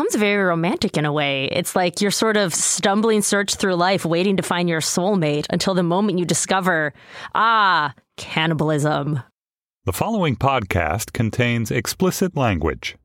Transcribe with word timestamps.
becomes 0.00 0.14
very 0.18 0.42
romantic 0.42 0.96
in 0.96 1.04
a 1.04 1.12
way. 1.12 1.44
It's 1.52 1.76
like 1.76 2.00
you're 2.00 2.10
sort 2.10 2.38
of 2.38 2.54
stumbling 2.54 3.20
search 3.20 3.56
through 3.56 3.74
life, 3.74 4.06
waiting 4.06 4.38
to 4.38 4.42
find 4.42 4.66
your 4.66 4.80
soulmate 4.80 5.44
until 5.50 5.74
the 5.74 5.82
moment 5.82 6.18
you 6.18 6.24
discover, 6.24 6.94
ah, 7.34 7.92
cannibalism. 8.16 9.22
The 9.84 9.92
following 9.92 10.36
podcast 10.36 11.12
contains 11.12 11.70
explicit 11.70 12.34
language. 12.34 12.96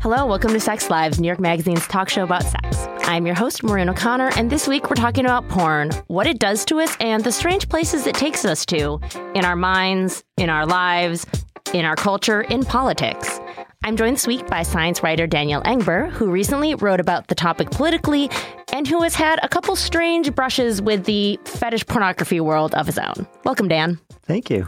Hello, 0.00 0.24
welcome 0.24 0.54
to 0.54 0.60
Sex 0.60 0.88
Lives, 0.88 1.20
New 1.20 1.26
York 1.26 1.40
Magazine's 1.40 1.86
talk 1.86 2.08
show 2.08 2.22
about 2.22 2.44
sex. 2.44 2.63
I'm 3.06 3.26
your 3.26 3.34
host, 3.34 3.62
Maureen 3.62 3.90
O'Connor, 3.90 4.30
and 4.34 4.50
this 4.50 4.66
week 4.66 4.88
we're 4.88 4.96
talking 4.96 5.26
about 5.26 5.46
porn, 5.50 5.90
what 6.06 6.26
it 6.26 6.38
does 6.38 6.64
to 6.64 6.80
us, 6.80 6.96
and 7.00 7.22
the 7.22 7.30
strange 7.30 7.68
places 7.68 8.06
it 8.06 8.14
takes 8.14 8.46
us 8.46 8.64
to 8.66 8.98
in 9.34 9.44
our 9.44 9.56
minds, 9.56 10.24
in 10.38 10.48
our 10.48 10.64
lives, 10.64 11.26
in 11.74 11.84
our 11.84 11.96
culture, 11.96 12.40
in 12.40 12.64
politics. 12.64 13.40
I'm 13.84 13.98
joined 13.98 14.16
this 14.16 14.26
week 14.26 14.46
by 14.46 14.62
science 14.62 15.02
writer 15.02 15.26
Daniel 15.26 15.60
Engber, 15.62 16.10
who 16.12 16.30
recently 16.30 16.74
wrote 16.76 16.98
about 16.98 17.28
the 17.28 17.34
topic 17.34 17.70
politically 17.70 18.30
and 18.72 18.88
who 18.88 19.02
has 19.02 19.14
had 19.14 19.38
a 19.42 19.48
couple 19.48 19.76
strange 19.76 20.34
brushes 20.34 20.80
with 20.80 21.04
the 21.04 21.38
fetish 21.44 21.86
pornography 21.86 22.40
world 22.40 22.74
of 22.74 22.86
his 22.86 22.98
own. 22.98 23.26
Welcome, 23.44 23.68
Dan. 23.68 24.00
Thank 24.22 24.48
you. 24.48 24.66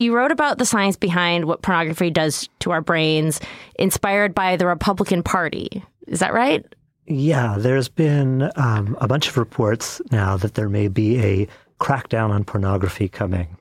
You 0.00 0.12
wrote 0.12 0.32
about 0.32 0.58
the 0.58 0.66
science 0.66 0.96
behind 0.96 1.44
what 1.44 1.62
pornography 1.62 2.10
does 2.10 2.48
to 2.60 2.72
our 2.72 2.80
brains, 2.80 3.40
inspired 3.78 4.34
by 4.34 4.56
the 4.56 4.66
Republican 4.66 5.22
Party. 5.22 5.84
Is 6.08 6.18
that 6.18 6.34
right? 6.34 6.66
Yeah, 7.06 7.56
there's 7.58 7.88
been 7.88 8.50
um, 8.56 8.96
a 9.00 9.06
bunch 9.06 9.28
of 9.28 9.36
reports 9.36 10.00
now 10.10 10.36
that 10.38 10.54
there 10.54 10.68
may 10.68 10.88
be 10.88 11.20
a 11.20 11.48
crackdown 11.78 12.30
on 12.30 12.44
pornography 12.44 13.08
coming. 13.08 13.56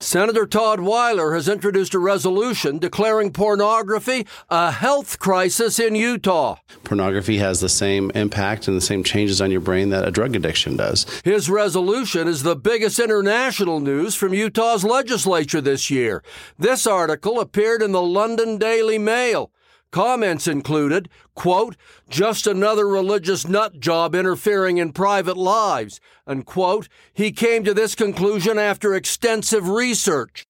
Senator 0.00 0.46
Todd 0.46 0.78
Weiler 0.78 1.34
has 1.34 1.48
introduced 1.48 1.92
a 1.92 1.98
resolution 1.98 2.78
declaring 2.78 3.32
pornography 3.32 4.28
a 4.48 4.70
health 4.70 5.18
crisis 5.18 5.80
in 5.80 5.96
Utah. 5.96 6.54
Pornography 6.84 7.38
has 7.38 7.58
the 7.58 7.68
same 7.68 8.12
impact 8.14 8.68
and 8.68 8.76
the 8.76 8.80
same 8.80 9.02
changes 9.02 9.40
on 9.40 9.50
your 9.50 9.60
brain 9.60 9.88
that 9.88 10.06
a 10.06 10.12
drug 10.12 10.36
addiction 10.36 10.76
does. 10.76 11.04
His 11.24 11.50
resolution 11.50 12.28
is 12.28 12.44
the 12.44 12.54
biggest 12.54 13.00
international 13.00 13.80
news 13.80 14.14
from 14.14 14.32
Utah's 14.32 14.84
legislature 14.84 15.60
this 15.60 15.90
year. 15.90 16.22
This 16.56 16.86
article 16.86 17.40
appeared 17.40 17.82
in 17.82 17.90
the 17.90 18.00
London 18.00 18.56
Daily 18.56 18.98
Mail. 18.98 19.50
Comments 19.90 20.46
included, 20.46 21.08
quote, 21.34 21.74
just 22.10 22.46
another 22.46 22.86
religious 22.86 23.48
nut 23.48 23.80
job 23.80 24.14
interfering 24.14 24.76
in 24.76 24.92
private 24.92 25.36
lives, 25.36 25.98
and 26.26 26.44
quote, 26.44 26.88
he 27.14 27.32
came 27.32 27.64
to 27.64 27.72
this 27.72 27.94
conclusion 27.94 28.58
after 28.58 28.94
extensive 28.94 29.68
research. 29.70 30.44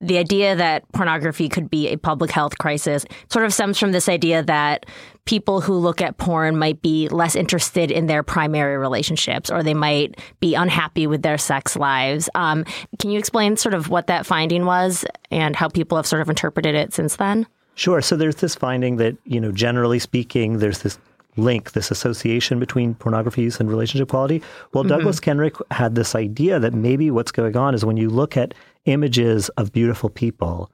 The 0.00 0.18
idea 0.18 0.54
that 0.54 0.90
pornography 0.92 1.48
could 1.48 1.70
be 1.70 1.88
a 1.88 1.96
public 1.96 2.30
health 2.30 2.58
crisis 2.58 3.04
sort 3.32 3.44
of 3.44 3.54
stems 3.54 3.78
from 3.78 3.92
this 3.92 4.08
idea 4.08 4.42
that 4.44 4.86
people 5.24 5.60
who 5.60 5.74
look 5.74 6.02
at 6.02 6.18
porn 6.18 6.56
might 6.56 6.82
be 6.82 7.08
less 7.08 7.34
interested 7.34 7.90
in 7.90 8.06
their 8.06 8.22
primary 8.22 8.76
relationships 8.76 9.50
or 9.50 9.62
they 9.62 9.74
might 9.74 10.20
be 10.40 10.54
unhappy 10.54 11.06
with 11.06 11.22
their 11.22 11.38
sex 11.38 11.74
lives. 11.74 12.28
Um, 12.34 12.64
can 12.98 13.10
you 13.10 13.18
explain 13.18 13.56
sort 13.56 13.74
of 13.74 13.88
what 13.88 14.08
that 14.08 14.26
finding 14.26 14.66
was 14.66 15.04
and 15.30 15.56
how 15.56 15.68
people 15.68 15.96
have 15.96 16.06
sort 16.06 16.20
of 16.22 16.28
interpreted 16.28 16.74
it 16.74 16.92
since 16.92 17.16
then? 17.16 17.46
Sure. 17.74 18.00
So 18.00 18.16
there's 18.16 18.36
this 18.36 18.54
finding 18.54 18.96
that, 18.96 19.16
you 19.24 19.40
know, 19.40 19.52
generally 19.52 19.98
speaking, 19.98 20.58
there's 20.58 20.82
this 20.82 20.98
link, 21.36 21.72
this 21.72 21.90
association 21.90 22.60
between 22.60 22.94
pornography 22.94 23.42
use 23.42 23.58
and 23.58 23.68
relationship 23.68 24.08
quality. 24.08 24.42
Well, 24.72 24.84
mm-hmm. 24.84 24.90
Douglas 24.90 25.20
Kenrick 25.20 25.56
had 25.72 25.94
this 25.94 26.14
idea 26.14 26.60
that 26.60 26.74
maybe 26.74 27.10
what's 27.10 27.32
going 27.32 27.56
on 27.56 27.74
is 27.74 27.84
when 27.84 27.96
you 27.96 28.08
look 28.08 28.36
at 28.36 28.54
images 28.84 29.48
of 29.50 29.72
beautiful 29.72 30.08
people, 30.08 30.70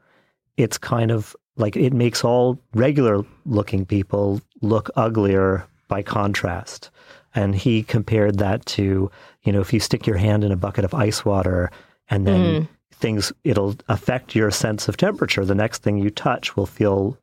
it's 0.56 0.76
kind 0.76 1.10
of 1.10 1.34
like 1.56 1.76
it 1.76 1.92
makes 1.92 2.24
all 2.24 2.58
regular 2.74 3.24
looking 3.46 3.86
people 3.86 4.40
look 4.60 4.90
uglier 4.96 5.66
by 5.88 6.02
contrast. 6.02 6.90
And 7.34 7.54
he 7.54 7.82
compared 7.82 8.38
that 8.38 8.66
to, 8.66 9.10
you 9.44 9.52
know, 9.52 9.60
if 9.60 9.72
you 9.72 9.80
stick 9.80 10.06
your 10.06 10.16
hand 10.16 10.44
in 10.44 10.52
a 10.52 10.56
bucket 10.56 10.84
of 10.84 10.94
ice 10.94 11.24
water 11.24 11.70
and 12.08 12.26
then 12.26 12.62
mm 12.62 12.68
things, 12.92 13.32
it'll 13.44 13.76
affect 13.88 14.34
your 14.34 14.50
sense 14.50 14.88
of 14.88 14.96
temperature. 14.96 15.44
The 15.44 15.54
next 15.54 15.82
thing 15.82 15.98
you 15.98 16.10
touch 16.10 16.56
will 16.56 16.66
feel 16.66 17.16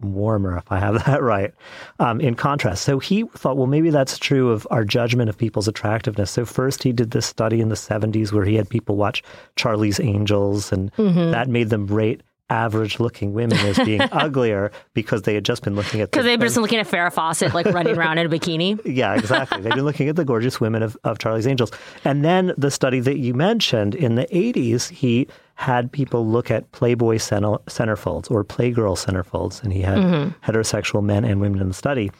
warmer, 0.00 0.56
if 0.56 0.70
I 0.70 0.78
have 0.78 1.04
that 1.06 1.22
right, 1.22 1.52
um, 1.98 2.20
in 2.20 2.34
contrast. 2.34 2.84
So 2.84 2.98
he 2.98 3.24
thought, 3.34 3.56
well, 3.56 3.66
maybe 3.66 3.90
that's 3.90 4.18
true 4.18 4.50
of 4.50 4.66
our 4.70 4.84
judgment 4.84 5.28
of 5.28 5.38
people's 5.38 5.68
attractiveness. 5.68 6.30
So 6.30 6.44
first 6.44 6.82
he 6.82 6.92
did 6.92 7.10
this 7.10 7.26
study 7.26 7.60
in 7.60 7.68
the 7.68 7.74
70s 7.74 8.32
where 8.32 8.44
he 8.44 8.54
had 8.54 8.68
people 8.68 8.96
watch 8.96 9.22
Charlie's 9.56 10.00
Angels, 10.00 10.72
and 10.72 10.92
mm-hmm. 10.94 11.30
that 11.30 11.48
made 11.48 11.70
them 11.70 11.86
rate 11.86 12.22
average 12.48 13.00
looking 13.00 13.32
women 13.32 13.58
as 13.58 13.76
being 13.78 14.00
uglier 14.12 14.70
because 14.94 15.22
they 15.22 15.34
had 15.34 15.44
just 15.44 15.62
been 15.62 15.74
looking 15.74 16.00
at 16.00 16.10
because 16.10 16.24
they've 16.24 16.38
been 16.38 16.52
looking 16.54 16.78
at 16.78 16.86
Farrah 16.86 17.12
Fawcett 17.12 17.54
like 17.54 17.66
running 17.66 17.96
around 17.96 18.18
in 18.18 18.26
a 18.26 18.28
bikini. 18.28 18.80
Yeah, 18.96 19.14
exactly. 19.14 19.60
They've 19.60 19.74
been 19.74 19.84
looking 19.84 20.08
at 20.08 20.16
the 20.16 20.24
gorgeous 20.24 20.60
women 20.60 20.82
of, 20.82 20.96
of 21.04 21.18
Charlie's 21.18 21.46
Angels. 21.46 21.70
And 22.04 22.24
then 22.24 22.54
the 22.56 22.70
study 22.70 23.00
that 23.00 23.18
you 23.18 23.34
mentioned 23.34 23.94
in 23.94 24.14
the 24.14 24.26
80s, 24.26 24.88
he 24.88 25.26
had 25.56 25.90
people 25.92 26.26
look 26.26 26.50
at 26.50 26.70
Playboy 26.72 27.18
center, 27.18 27.58
centerfolds 27.66 28.30
or 28.30 28.44
Playgirl 28.44 28.96
centerfolds, 28.96 29.62
and 29.62 29.72
he 29.72 29.82
had 29.82 29.98
mm-hmm. 29.98 30.50
heterosexual 30.50 31.02
men 31.02 31.24
and 31.24 31.40
women 31.40 31.60
in 31.60 31.68
the 31.68 31.74
study. 31.74 32.10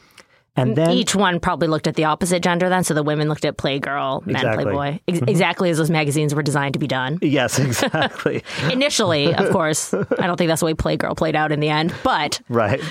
And 0.57 0.75
then 0.75 0.91
each 0.91 1.15
one 1.15 1.39
probably 1.39 1.67
looked 1.67 1.87
at 1.87 1.95
the 1.95 2.05
opposite 2.05 2.41
gender 2.41 2.67
then. 2.67 2.83
So 2.83 2.93
the 2.93 3.03
women 3.03 3.29
looked 3.29 3.45
at 3.45 3.57
Playgirl, 3.57 4.25
men 4.25 4.35
exactly. 4.35 4.63
Playboy, 4.63 4.99
ex- 5.07 5.19
mm-hmm. 5.19 5.29
exactly 5.29 5.69
as 5.69 5.77
those 5.77 5.91
magazines 5.91 6.33
were 6.33 6.41
designed 6.41 6.73
to 6.73 6.79
be 6.79 6.87
done. 6.87 7.19
Yes, 7.21 7.59
exactly. 7.59 8.43
Initially, 8.71 9.33
of 9.33 9.51
course. 9.51 9.93
I 9.93 10.25
don't 10.25 10.37
think 10.37 10.49
that's 10.49 10.61
the 10.61 10.65
way 10.65 10.73
Playgirl 10.73 11.15
played 11.15 11.35
out 11.35 11.51
in 11.51 11.59
the 11.59 11.69
end, 11.69 11.93
but. 12.03 12.41
Right. 12.49 12.81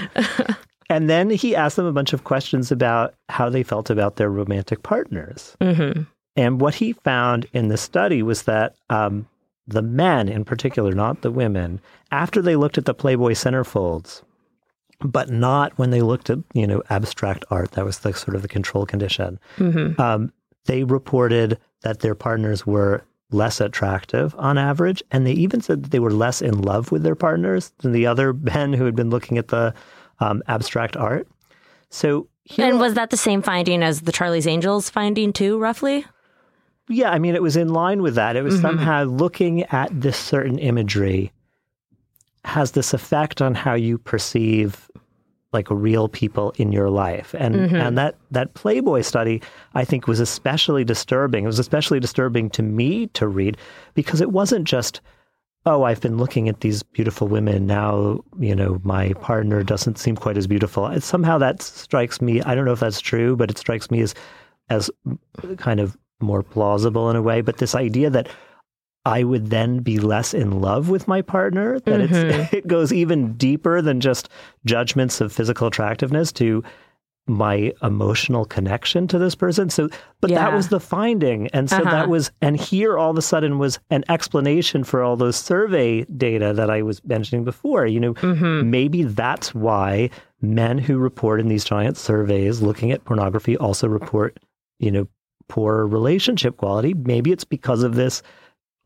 and 0.90 1.10
then 1.10 1.28
he 1.28 1.56
asked 1.56 1.76
them 1.76 1.86
a 1.86 1.92
bunch 1.92 2.12
of 2.12 2.24
questions 2.24 2.70
about 2.70 3.14
how 3.28 3.50
they 3.50 3.64
felt 3.64 3.90
about 3.90 4.16
their 4.16 4.30
romantic 4.30 4.82
partners. 4.84 5.56
Mm-hmm. 5.60 6.02
And 6.36 6.60
what 6.60 6.74
he 6.74 6.92
found 6.92 7.46
in 7.52 7.68
the 7.68 7.78
study 7.78 8.22
was 8.22 8.42
that 8.42 8.76
um, 8.90 9.26
the 9.66 9.82
men, 9.82 10.28
in 10.28 10.44
particular, 10.44 10.92
not 10.92 11.22
the 11.22 11.30
women, 11.30 11.80
after 12.12 12.40
they 12.40 12.54
looked 12.54 12.78
at 12.78 12.84
the 12.84 12.94
Playboy 12.94 13.32
centerfolds, 13.32 14.22
but 15.00 15.30
not 15.30 15.76
when 15.78 15.90
they 15.90 16.02
looked 16.02 16.30
at 16.30 16.38
you 16.54 16.66
know 16.66 16.82
abstract 16.90 17.44
art. 17.50 17.72
That 17.72 17.84
was 17.84 18.00
the 18.00 18.12
sort 18.12 18.34
of 18.34 18.42
the 18.42 18.48
control 18.48 18.86
condition. 18.86 19.38
Mm-hmm. 19.58 20.00
Um, 20.00 20.32
they 20.66 20.84
reported 20.84 21.58
that 21.82 22.00
their 22.00 22.14
partners 22.14 22.66
were 22.66 23.04
less 23.30 23.60
attractive 23.60 24.34
on 24.38 24.58
average, 24.58 25.02
and 25.10 25.26
they 25.26 25.32
even 25.32 25.60
said 25.60 25.84
that 25.84 25.90
they 25.90 25.98
were 25.98 26.12
less 26.12 26.42
in 26.42 26.60
love 26.60 26.92
with 26.92 27.02
their 27.02 27.14
partners 27.14 27.72
than 27.78 27.92
the 27.92 28.06
other 28.06 28.32
men 28.32 28.72
who 28.72 28.84
had 28.84 28.96
been 28.96 29.10
looking 29.10 29.38
at 29.38 29.48
the 29.48 29.74
um, 30.20 30.42
abstract 30.48 30.96
art. 30.96 31.28
So, 31.90 32.28
and 32.58 32.80
was 32.80 32.94
that 32.94 33.10
the 33.10 33.16
same 33.16 33.42
finding 33.42 33.82
as 33.82 34.02
the 34.02 34.12
Charlie's 34.12 34.46
Angels 34.46 34.90
finding 34.90 35.32
too, 35.32 35.58
roughly? 35.58 36.04
Yeah, 36.88 37.10
I 37.10 37.18
mean, 37.18 37.34
it 37.34 37.42
was 37.42 37.56
in 37.56 37.70
line 37.70 38.02
with 38.02 38.14
that. 38.14 38.36
It 38.36 38.42
was 38.42 38.54
mm-hmm. 38.54 38.62
somehow 38.62 39.04
looking 39.04 39.64
at 39.64 39.88
this 40.00 40.16
certain 40.16 40.58
imagery 40.58 41.32
has 42.46 42.72
this 42.72 42.94
effect 42.94 43.42
on 43.42 43.54
how 43.54 43.74
you 43.74 43.98
perceive 43.98 44.88
like 45.52 45.68
real 45.68 46.08
people 46.08 46.52
in 46.58 46.70
your 46.70 46.90
life. 46.90 47.34
And 47.36 47.54
mm-hmm. 47.56 47.74
and 47.76 47.98
that 47.98 48.14
that 48.30 48.54
Playboy 48.54 49.00
study 49.00 49.42
I 49.74 49.84
think 49.84 50.06
was 50.06 50.20
especially 50.20 50.84
disturbing. 50.84 51.44
It 51.44 51.48
was 51.48 51.58
especially 51.58 51.98
disturbing 51.98 52.48
to 52.50 52.62
me 52.62 53.08
to 53.08 53.26
read 53.26 53.56
because 53.94 54.20
it 54.20 54.30
wasn't 54.30 54.64
just 54.64 55.00
oh, 55.68 55.82
I've 55.82 56.00
been 56.00 56.16
looking 56.16 56.48
at 56.48 56.60
these 56.60 56.84
beautiful 56.84 57.26
women. 57.26 57.66
Now, 57.66 58.20
you 58.38 58.54
know, 58.54 58.80
my 58.84 59.14
partner 59.14 59.64
doesn't 59.64 59.98
seem 59.98 60.14
quite 60.14 60.36
as 60.36 60.46
beautiful. 60.46 60.86
It, 60.86 61.02
somehow 61.02 61.38
that 61.38 61.60
strikes 61.60 62.20
me. 62.20 62.40
I 62.42 62.54
don't 62.54 62.64
know 62.64 62.72
if 62.72 62.78
that's 62.78 63.00
true, 63.00 63.34
but 63.34 63.50
it 63.50 63.58
strikes 63.58 63.90
me 63.90 64.00
as 64.00 64.14
as 64.68 64.88
kind 65.56 65.80
of 65.80 65.96
more 66.20 66.44
plausible 66.44 67.10
in 67.10 67.16
a 67.16 67.22
way. 67.22 67.40
But 67.40 67.58
this 67.58 67.74
idea 67.74 68.08
that 68.10 68.28
I 69.06 69.22
would 69.22 69.50
then 69.50 69.78
be 69.78 70.00
less 70.00 70.34
in 70.34 70.60
love 70.60 70.88
with 70.88 71.06
my 71.06 71.22
partner. 71.22 71.78
That 71.80 72.10
mm-hmm. 72.10 72.56
it 72.56 72.66
goes 72.66 72.92
even 72.92 73.34
deeper 73.34 73.80
than 73.80 74.00
just 74.00 74.28
judgments 74.64 75.20
of 75.20 75.32
physical 75.32 75.68
attractiveness 75.68 76.32
to 76.32 76.64
my 77.28 77.72
emotional 77.82 78.44
connection 78.44 79.06
to 79.08 79.18
this 79.18 79.34
person. 79.34 79.70
So, 79.70 79.88
but 80.20 80.30
yeah. 80.30 80.38
that 80.38 80.52
was 80.52 80.68
the 80.68 80.80
finding. 80.80 81.46
And 81.48 81.70
so 81.70 81.78
uh-huh. 81.78 81.90
that 81.90 82.08
was, 82.08 82.30
and 82.40 82.56
here 82.56 82.98
all 82.98 83.10
of 83.10 83.18
a 83.18 83.22
sudden 83.22 83.58
was 83.58 83.78
an 83.90 84.04
explanation 84.08 84.84
for 84.84 85.02
all 85.02 85.16
those 85.16 85.36
survey 85.36 86.04
data 86.04 86.52
that 86.52 86.70
I 86.70 86.82
was 86.82 87.04
mentioning 87.04 87.44
before. 87.44 87.86
You 87.86 88.00
know, 88.00 88.14
mm-hmm. 88.14 88.70
maybe 88.70 89.04
that's 89.04 89.54
why 89.54 90.10
men 90.40 90.78
who 90.78 90.98
report 90.98 91.40
in 91.40 91.48
these 91.48 91.64
giant 91.64 91.96
surveys 91.96 92.60
looking 92.60 92.90
at 92.90 93.04
pornography 93.04 93.56
also 93.56 93.88
report, 93.88 94.38
you 94.78 94.90
know, 94.90 95.08
poor 95.48 95.86
relationship 95.86 96.56
quality. 96.56 96.92
Maybe 96.94 97.30
it's 97.30 97.44
because 97.44 97.82
of 97.82 97.94
this 97.94 98.22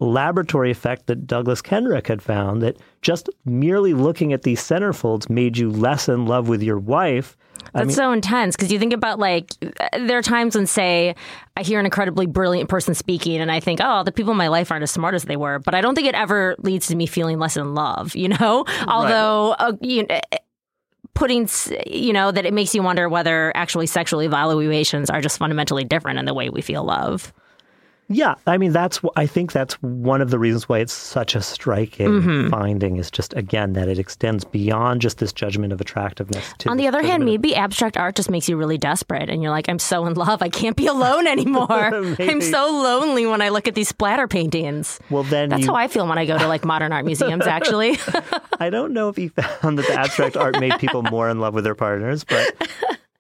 laboratory 0.01 0.71
effect 0.71 1.07
that 1.07 1.27
Douglas 1.27 1.63
Kenrick 1.63 2.07
had 2.07 2.23
found 2.23 2.63
that 2.63 2.79
just 3.03 3.29
merely 3.45 3.95
looking 3.95 4.33
at 4.33 4.43
these 4.43 4.61
centerfolds 4.61 5.29
made 5.31 5.59
you 5.59 5.71
less 5.71 6.09
in 6.09 6.27
love 6.27 6.49
with 6.49 6.63
your 6.63 6.79
wife. 6.79 7.37
That's 7.73 7.75
I 7.75 7.85
mean, 7.85 7.95
so 7.95 8.13
intense 8.13 8.57
because 8.57 8.73
you 8.73 8.79
think 8.79 8.95
about 8.95 9.19
like 9.19 9.53
there 9.93 10.19
are 10.19 10.23
times 10.23 10.57
when 10.57 10.67
say 10.67 11.15
I 11.57 11.63
hear 11.63 11.79
an 11.79 11.85
incredibly 11.85 12.27
brilliant 12.27 12.71
person 12.71 12.95
speaking 12.95 13.41
and 13.41 13.53
I 13.53 13.61
think 13.61 13.81
oh 13.83 14.03
the 14.03 14.13
people 14.13 14.33
in 14.33 14.39
my 14.39 14.49
life 14.49 14.73
aren't 14.73 14.83
as 14.83 14.91
smart 14.91 15.15
as 15.15 15.25
they 15.25 15.37
were 15.37 15.59
but 15.59 15.75
I 15.75 15.83
don't 15.83 15.95
think 15.95 16.09
it 16.09 16.15
ever 16.15 16.57
leads 16.59 16.87
to 16.89 16.97
me 16.97 17.07
feeling 17.07 17.39
less 17.39 17.59
in 17.59 17.75
love 17.75 18.17
you 18.17 18.29
know 18.29 18.65
although 18.89 19.55
right. 19.61 19.69
uh, 19.69 19.73
you 19.83 20.07
know, 20.07 20.21
putting 21.15 21.49
you 21.87 22.13
know 22.13 22.31
that 22.33 22.47
it 22.47 22.55
makes 22.55 22.75
you 22.75 22.83
wonder 22.83 23.09
whether 23.09 23.55
actually 23.57 23.87
sexual 23.87 24.23
evaluations 24.23 25.11
are 25.11 25.21
just 25.21 25.39
fundamentally 25.39 25.85
different 25.85 26.19
in 26.19 26.25
the 26.25 26.35
way 26.35 26.49
we 26.49 26.63
feel 26.63 26.85
love. 26.85 27.33
Yeah, 28.13 28.35
I 28.45 28.59
mean 28.59 28.73
that's 28.73 29.01
I 29.15 29.27
think 29.27 29.53
that's 29.53 29.75
one 29.83 30.21
of 30.21 30.31
the 30.31 30.39
reasons 30.39 30.69
why 30.69 30.81
it's 30.81 30.93
such 30.93 31.37
a 31.37 31.41
striking 31.41 32.09
mm-hmm. 32.09 32.49
finding 32.51 32.97
is 32.97 33.09
just 33.09 33.33
again 33.35 33.75
that 33.75 33.89
it 33.89 34.01
extends 34.01 34.43
beyond 34.43 35.01
just 35.01 35.19
this 35.19 35.33
judgment 35.33 35.73
of 35.73 35.81
attractiveness. 35.81 36.53
On 36.67 36.77
the 36.77 36.89
other 36.89 37.03
hand, 37.03 37.25
maybe 37.25 37.55
abstract 37.55 37.97
art 37.97 38.17
just 38.17 38.29
makes 38.29 38.49
you 38.49 38.57
really 38.57 38.79
desperate, 38.79 39.31
and 39.31 39.43
you're 39.43 39.53
like, 39.53 39.69
I'm 39.69 39.79
so 39.79 40.07
in 40.07 40.15
love, 40.15 40.43
I 40.43 40.49
can't 40.49 40.77
be 40.77 40.89
alone 40.89 41.27
anymore. 41.29 41.71
I'm 42.19 42.41
so 42.41 42.71
lonely 42.83 43.27
when 43.27 43.43
I 43.43 43.51
look 43.51 43.69
at 43.69 43.77
these 43.77 43.89
splatter 43.89 44.27
paintings. 44.27 44.99
Well, 45.09 45.23
then 45.23 45.49
that's 45.49 45.63
you... 45.63 45.69
how 45.69 45.77
I 45.77 45.87
feel 45.87 46.09
when 46.09 46.19
I 46.19 46.27
go 46.27 46.37
to 46.37 46.49
like 46.49 46.65
modern 46.65 46.93
art 46.93 47.05
museums. 47.05 47.47
Actually, 47.47 47.97
I 48.59 48.71
don't 48.71 48.93
know 48.93 49.09
if 49.09 49.21
you 49.21 49.31
found 49.31 49.79
that 49.79 49.87
the 49.87 49.95
abstract 49.95 50.37
art 50.37 50.59
made 50.59 50.81
people 50.81 51.03
more 51.05 51.31
in 51.31 51.39
love 51.39 51.55
with 51.55 51.63
their 51.63 51.77
partners, 51.77 52.25
but 52.25 52.57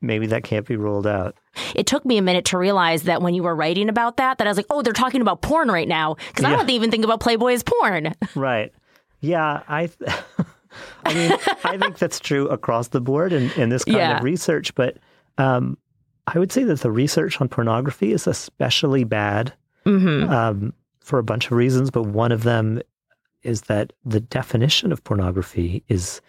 maybe 0.00 0.26
that 0.26 0.44
can't 0.44 0.66
be 0.66 0.76
ruled 0.76 1.06
out. 1.06 1.36
It 1.74 1.86
took 1.86 2.04
me 2.04 2.18
a 2.18 2.22
minute 2.22 2.44
to 2.46 2.58
realize 2.58 3.04
that 3.04 3.22
when 3.22 3.34
you 3.34 3.42
were 3.42 3.54
writing 3.54 3.88
about 3.88 4.16
that, 4.16 4.38
that 4.38 4.46
I 4.46 4.50
was 4.50 4.56
like, 4.56 4.66
oh, 4.70 4.82
they're 4.82 4.92
talking 4.92 5.20
about 5.20 5.42
porn 5.42 5.70
right 5.70 5.88
now 5.88 6.14
because 6.14 6.42
yeah. 6.42 6.52
I 6.52 6.56
don't 6.56 6.70
even 6.70 6.90
think 6.90 7.04
about 7.04 7.20
Playboy 7.20 7.52
as 7.52 7.62
porn. 7.62 8.14
Right. 8.34 8.72
Yeah, 9.20 9.62
I. 9.68 9.90
I 11.04 11.14
mean, 11.14 11.32
I 11.64 11.76
think 11.78 11.98
that's 11.98 12.20
true 12.20 12.46
across 12.48 12.88
the 12.88 13.00
board 13.00 13.32
in, 13.32 13.50
in 13.52 13.70
this 13.70 13.84
kind 13.84 13.98
yeah. 13.98 14.18
of 14.18 14.22
research, 14.22 14.72
but 14.76 14.98
um, 15.36 15.76
I 16.28 16.38
would 16.38 16.52
say 16.52 16.62
that 16.62 16.80
the 16.80 16.92
research 16.92 17.40
on 17.40 17.48
pornography 17.48 18.12
is 18.12 18.28
especially 18.28 19.02
bad 19.02 19.52
mm-hmm. 19.84 20.30
um, 20.30 20.72
for 21.00 21.18
a 21.18 21.24
bunch 21.24 21.46
of 21.46 21.52
reasons, 21.52 21.90
but 21.90 22.04
one 22.04 22.30
of 22.30 22.44
them 22.44 22.80
is 23.42 23.62
that 23.62 23.92
the 24.04 24.20
definition 24.20 24.92
of 24.92 25.02
pornography 25.02 25.82
is 25.88 26.20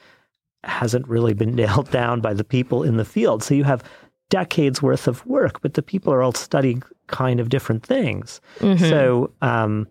hasn't 0.63 1.07
really 1.07 1.33
been 1.33 1.55
nailed 1.55 1.89
down 1.91 2.21
by 2.21 2.33
the 2.33 2.43
people 2.43 2.83
in 2.83 2.97
the 2.97 3.05
field. 3.05 3.43
So 3.43 3.53
you 3.53 3.63
have 3.63 3.83
decades 4.29 4.81
worth 4.81 5.07
of 5.07 5.25
work, 5.25 5.61
but 5.61 5.75
the 5.75 5.81
people 5.83 6.13
are 6.13 6.21
all 6.21 6.33
studying 6.33 6.81
kind 7.07 7.39
of 7.39 7.49
different 7.49 7.85
things. 7.85 8.41
Mm-hmm. 8.59 8.85
So, 8.85 9.31
um, 9.41 9.87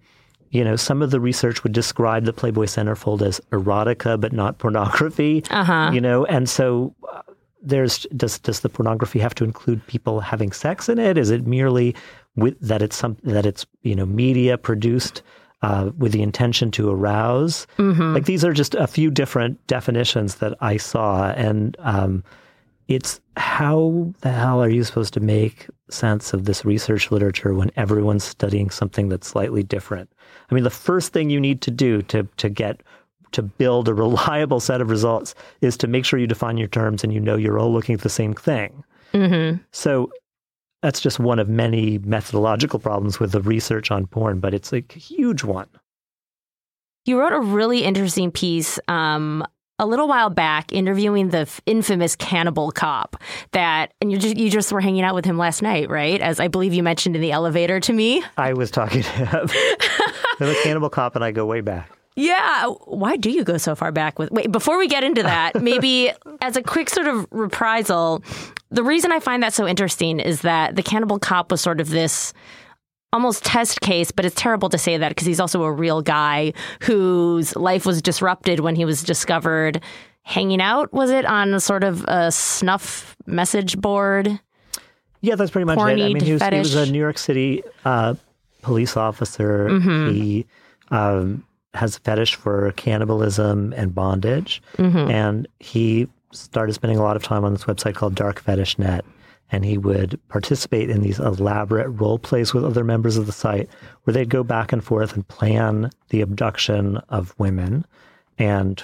you 0.51 0.65
know, 0.65 0.75
some 0.75 1.03
of 1.03 1.11
the 1.11 1.21
research 1.21 1.63
would 1.63 1.73
describe 1.73 2.25
the 2.25 2.33
Playboy 2.33 2.65
centerfold 2.65 3.23
as 3.23 3.41
erotica, 3.53 4.21
but 4.21 4.33
not 4.33 4.59
pornography. 4.59 5.45
Uh-huh. 5.51 5.91
You 5.93 6.01
know, 6.01 6.25
and 6.25 6.49
so 6.49 6.95
uh, 7.13 7.23
there's 7.63 8.07
does 8.17 8.39
does 8.41 8.61
the 8.61 8.69
pornography 8.69 9.19
have 9.21 9.35
to 9.37 9.45
include 9.45 9.87
people 9.87 10.21
having 10.21 10.51
sex 10.51 10.89
in 10.89 10.99
it? 10.99 11.17
Is 11.17 11.31
it 11.31 11.47
merely 11.47 11.95
with 12.35 12.59
that 12.61 12.83
it's 12.83 12.97
some 12.97 13.17
that 13.23 13.47
it's 13.47 13.67
you 13.83 13.95
know 13.95 14.07
media 14.07 14.59
produced? 14.59 15.23
Uh, 15.63 15.91
with 15.99 16.13
the 16.13 16.23
intention 16.23 16.71
to 16.73 16.91
arouse. 16.91 17.67
Mm-hmm. 17.79 18.15
Like 18.15 18.25
these 18.25 18.45
are 18.45 18.53
just 18.53 18.75
a 18.75 18.87
few 18.87 19.11
different 19.11 19.65
definitions 19.67 20.37
that 20.37 20.57
I 20.61 20.77
saw, 20.77 21.31
and 21.31 21.77
um, 21.81 22.25
it's 22.89 23.21
how 23.37 24.13
the 24.21 24.33
hell 24.33 24.63
are 24.63 24.69
you 24.69 24.85
supposed 24.85 25.15
to 25.15 25.21
make 25.21 25.69
sense 25.91 26.33
of 26.33 26.45
this 26.45 26.65
research 26.65 27.11
literature 27.11 27.55
when 27.55 27.71
everyone's 27.77 28.25
studying 28.25 28.71
something 28.71 29.09
that's 29.09 29.29
slightly 29.29 29.63
different? 29.63 30.11
I 30.51 30.55
mean, 30.55 30.65
the 30.65 30.71
first 30.71 31.13
thing 31.13 31.31
you 31.31 31.41
need 31.41 31.61
to 31.63 31.71
do 31.71 32.03
to 32.03 32.27
to 32.39 32.49
get 32.49 32.83
to 33.33 33.43
build 33.43 33.89
a 33.89 33.95
reliable 34.07 34.61
set 34.61 34.81
of 34.81 34.91
results 34.91 35.35
is 35.61 35.77
to 35.79 35.87
make 35.87 36.05
sure 36.05 36.19
you 36.19 36.27
define 36.27 36.57
your 36.57 36.69
terms 36.69 37.05
and 37.05 37.13
you 37.13 37.21
know 37.21 37.37
you're 37.37 37.59
all 37.59 37.73
looking 37.73 37.95
at 37.95 38.01
the 38.01 38.09
same 38.09 38.35
thing. 38.35 38.83
Mm-hmm. 39.13 39.59
So 39.73 40.11
that's 40.83 41.01
just 41.01 41.19
one 41.19 41.39
of 41.39 41.49
many 41.49 41.99
methodological 41.99 42.79
problems 42.79 43.21
with 43.21 43.33
the 43.33 43.43
research 43.43 43.91
on 43.91 44.07
porn, 44.07 44.41
but 44.41 44.55
it's 44.55 44.73
a 44.73 44.83
huge 44.93 45.45
one. 45.45 45.69
You 47.05 47.19
wrote 47.19 47.33
a 47.33 47.41
really 47.41 47.85
interesting 47.85 48.31
piece 48.31 48.79
um, 48.89 49.45
a 49.79 49.87
little 49.87 50.07
while 50.07 50.31
back 50.31 50.73
interviewing 50.73 51.31
the 51.31 51.49
infamous 51.65 52.15
cannibal 52.15 52.71
cop 52.71 53.17
that 53.53 53.95
and 54.01 54.13
you 54.13 54.19
just 54.19 54.37
you 54.37 54.51
just 54.51 54.71
were 54.71 54.81
hanging 54.81 55.03
out 55.03 55.15
with 55.15 55.25
him 55.25 55.39
last 55.39 55.63
night 55.63 55.89
right? 55.89 56.21
As 56.21 56.39
i 56.39 56.49
believe 56.49 56.75
you 56.75 56.83
mentioned 56.83 57.17
in 57.17 57.23
the 57.23 57.33
elevator 57.33 57.81
to 57.81 57.93
me. 57.93 58.23
I 58.37 58.53
was 58.53 58.71
talking 58.71 59.03
to 59.03 59.09
him. 59.09 59.49
The 60.39 60.59
cannibal 60.63 60.89
cop 60.89 61.17
and 61.17 61.25
i 61.25 61.33
go 61.33 61.45
way 61.45 61.61
back 61.61 61.91
yeah. 62.21 62.67
Why 62.85 63.17
do 63.17 63.31
you 63.31 63.45
go 63.45 63.57
so 63.57 63.75
far 63.75 63.93
back 63.93 64.19
with? 64.19 64.31
Wait, 64.31 64.53
before 64.53 64.79
we 64.79 64.89
get 64.89 65.05
into 65.05 65.23
that, 65.23 65.55
maybe 65.63 66.13
as 66.41 66.57
a 66.57 66.63
quick 66.63 66.91
sort 66.91 67.07
of 67.07 67.27
reprisal, 67.31 68.23
the 68.71 68.83
reason 68.83 69.13
I 69.13 69.21
find 69.21 69.43
that 69.43 69.55
so 69.55 69.67
interesting 69.67 70.21
is 70.21 70.43
that 70.43 70.77
the 70.77 70.83
cannibal 70.83 71.19
cop 71.19 71.51
was 71.51 71.61
sort 71.61 71.81
of 71.81 71.91
this 71.91 72.33
almost 73.13 73.45
test 73.45 73.81
case, 73.81 74.13
but 74.13 74.25
it's 74.25 74.37
terrible 74.37 74.69
to 74.69 74.79
say 74.79 74.97
that 74.97 75.09
because 75.09 75.27
he's 75.27 75.41
also 75.41 75.63
a 75.63 75.73
real 75.73 76.03
guy 76.03 76.53
whose 76.83 77.57
life 77.57 77.85
was 77.85 78.01
disrupted 78.01 78.61
when 78.61 78.77
he 78.77 78.85
was 78.85 79.03
discovered 79.03 79.83
hanging 80.23 80.61
out, 80.61 80.93
was 80.93 81.11
it, 81.11 81.25
on 81.25 81.59
sort 81.59 81.83
of 81.83 82.05
a 82.05 82.31
snuff 82.31 83.17
message 83.27 83.79
board? 83.79 84.39
Yeah, 85.23 85.35
that's 85.35 85.51
pretty 85.51 85.65
much 85.65 85.79
it. 85.79 85.83
I 85.83 85.95
mean, 85.95 86.21
he 86.21 86.33
was, 86.35 86.43
he 86.43 86.59
was, 86.59 86.75
a 86.75 86.91
New 86.91 86.99
York 86.99 87.19
City 87.19 87.63
uh, 87.85 88.15
police 88.63 88.97
officer. 88.97 89.69
Mm-hmm. 89.69 90.15
He 90.15 90.47
um, 90.91 91.45
has 91.75 91.97
a 91.97 92.01
fetish 92.01 92.35
for 92.35 92.73
cannibalism 92.73 93.73
and 93.77 93.95
bondage. 93.95 94.63
Mm-hmm. 94.77 95.11
And 95.11 95.49
he 95.61 96.09
started 96.33 96.73
spending 96.73 96.99
a 96.99 97.03
lot 97.03 97.17
of 97.17 97.23
time 97.23 97.45
on 97.45 97.53
this 97.53 97.65
website 97.65 97.95
called 97.95 98.15
Dark 98.15 98.41
Fetish 98.41 98.79
Net. 98.79 99.05
And 99.53 99.65
he 99.65 99.79
would 99.79 100.19
participate 100.29 100.91
in 100.91 101.03
these 101.03 101.19
elaborate 101.19 101.89
role 101.89 102.19
plays 102.21 102.55
with 102.55 102.65
other 102.65 102.85
members 102.85 103.17
of 103.17 103.27
the 103.27 103.33
site 103.33 103.69
where 104.05 104.15
they'd 104.15 104.29
go 104.29 104.45
back 104.45 104.73
and 104.73 104.83
forth 104.83 105.15
and 105.15 105.27
plan 105.27 105.91
the 106.11 106.21
abduction 106.21 106.99
of 107.09 107.35
women 107.39 107.85
and 108.39 108.83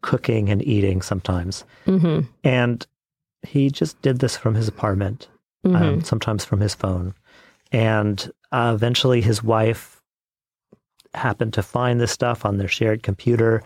cooking 0.00 0.48
and 0.48 0.66
eating 0.66 1.02
sometimes. 1.02 1.64
Mm-hmm. 1.86 2.20
And 2.42 2.86
he 3.42 3.70
just 3.70 4.00
did 4.00 4.20
this 4.20 4.36
from 4.36 4.54
his 4.54 4.66
apartment, 4.66 5.28
um, 5.64 5.72
mm-hmm. 5.72 5.84
um, 5.84 6.04
sometimes 6.04 6.44
from 6.44 6.60
his 6.60 6.74
phone. 6.74 7.14
And 7.70 8.30
uh, 8.50 8.72
eventually 8.74 9.20
his 9.20 9.42
wife 9.42 9.97
happened 11.18 11.52
to 11.54 11.62
find 11.62 12.00
this 12.00 12.12
stuff 12.12 12.44
on 12.44 12.58
their 12.58 12.68
shared 12.68 13.02
computer, 13.02 13.62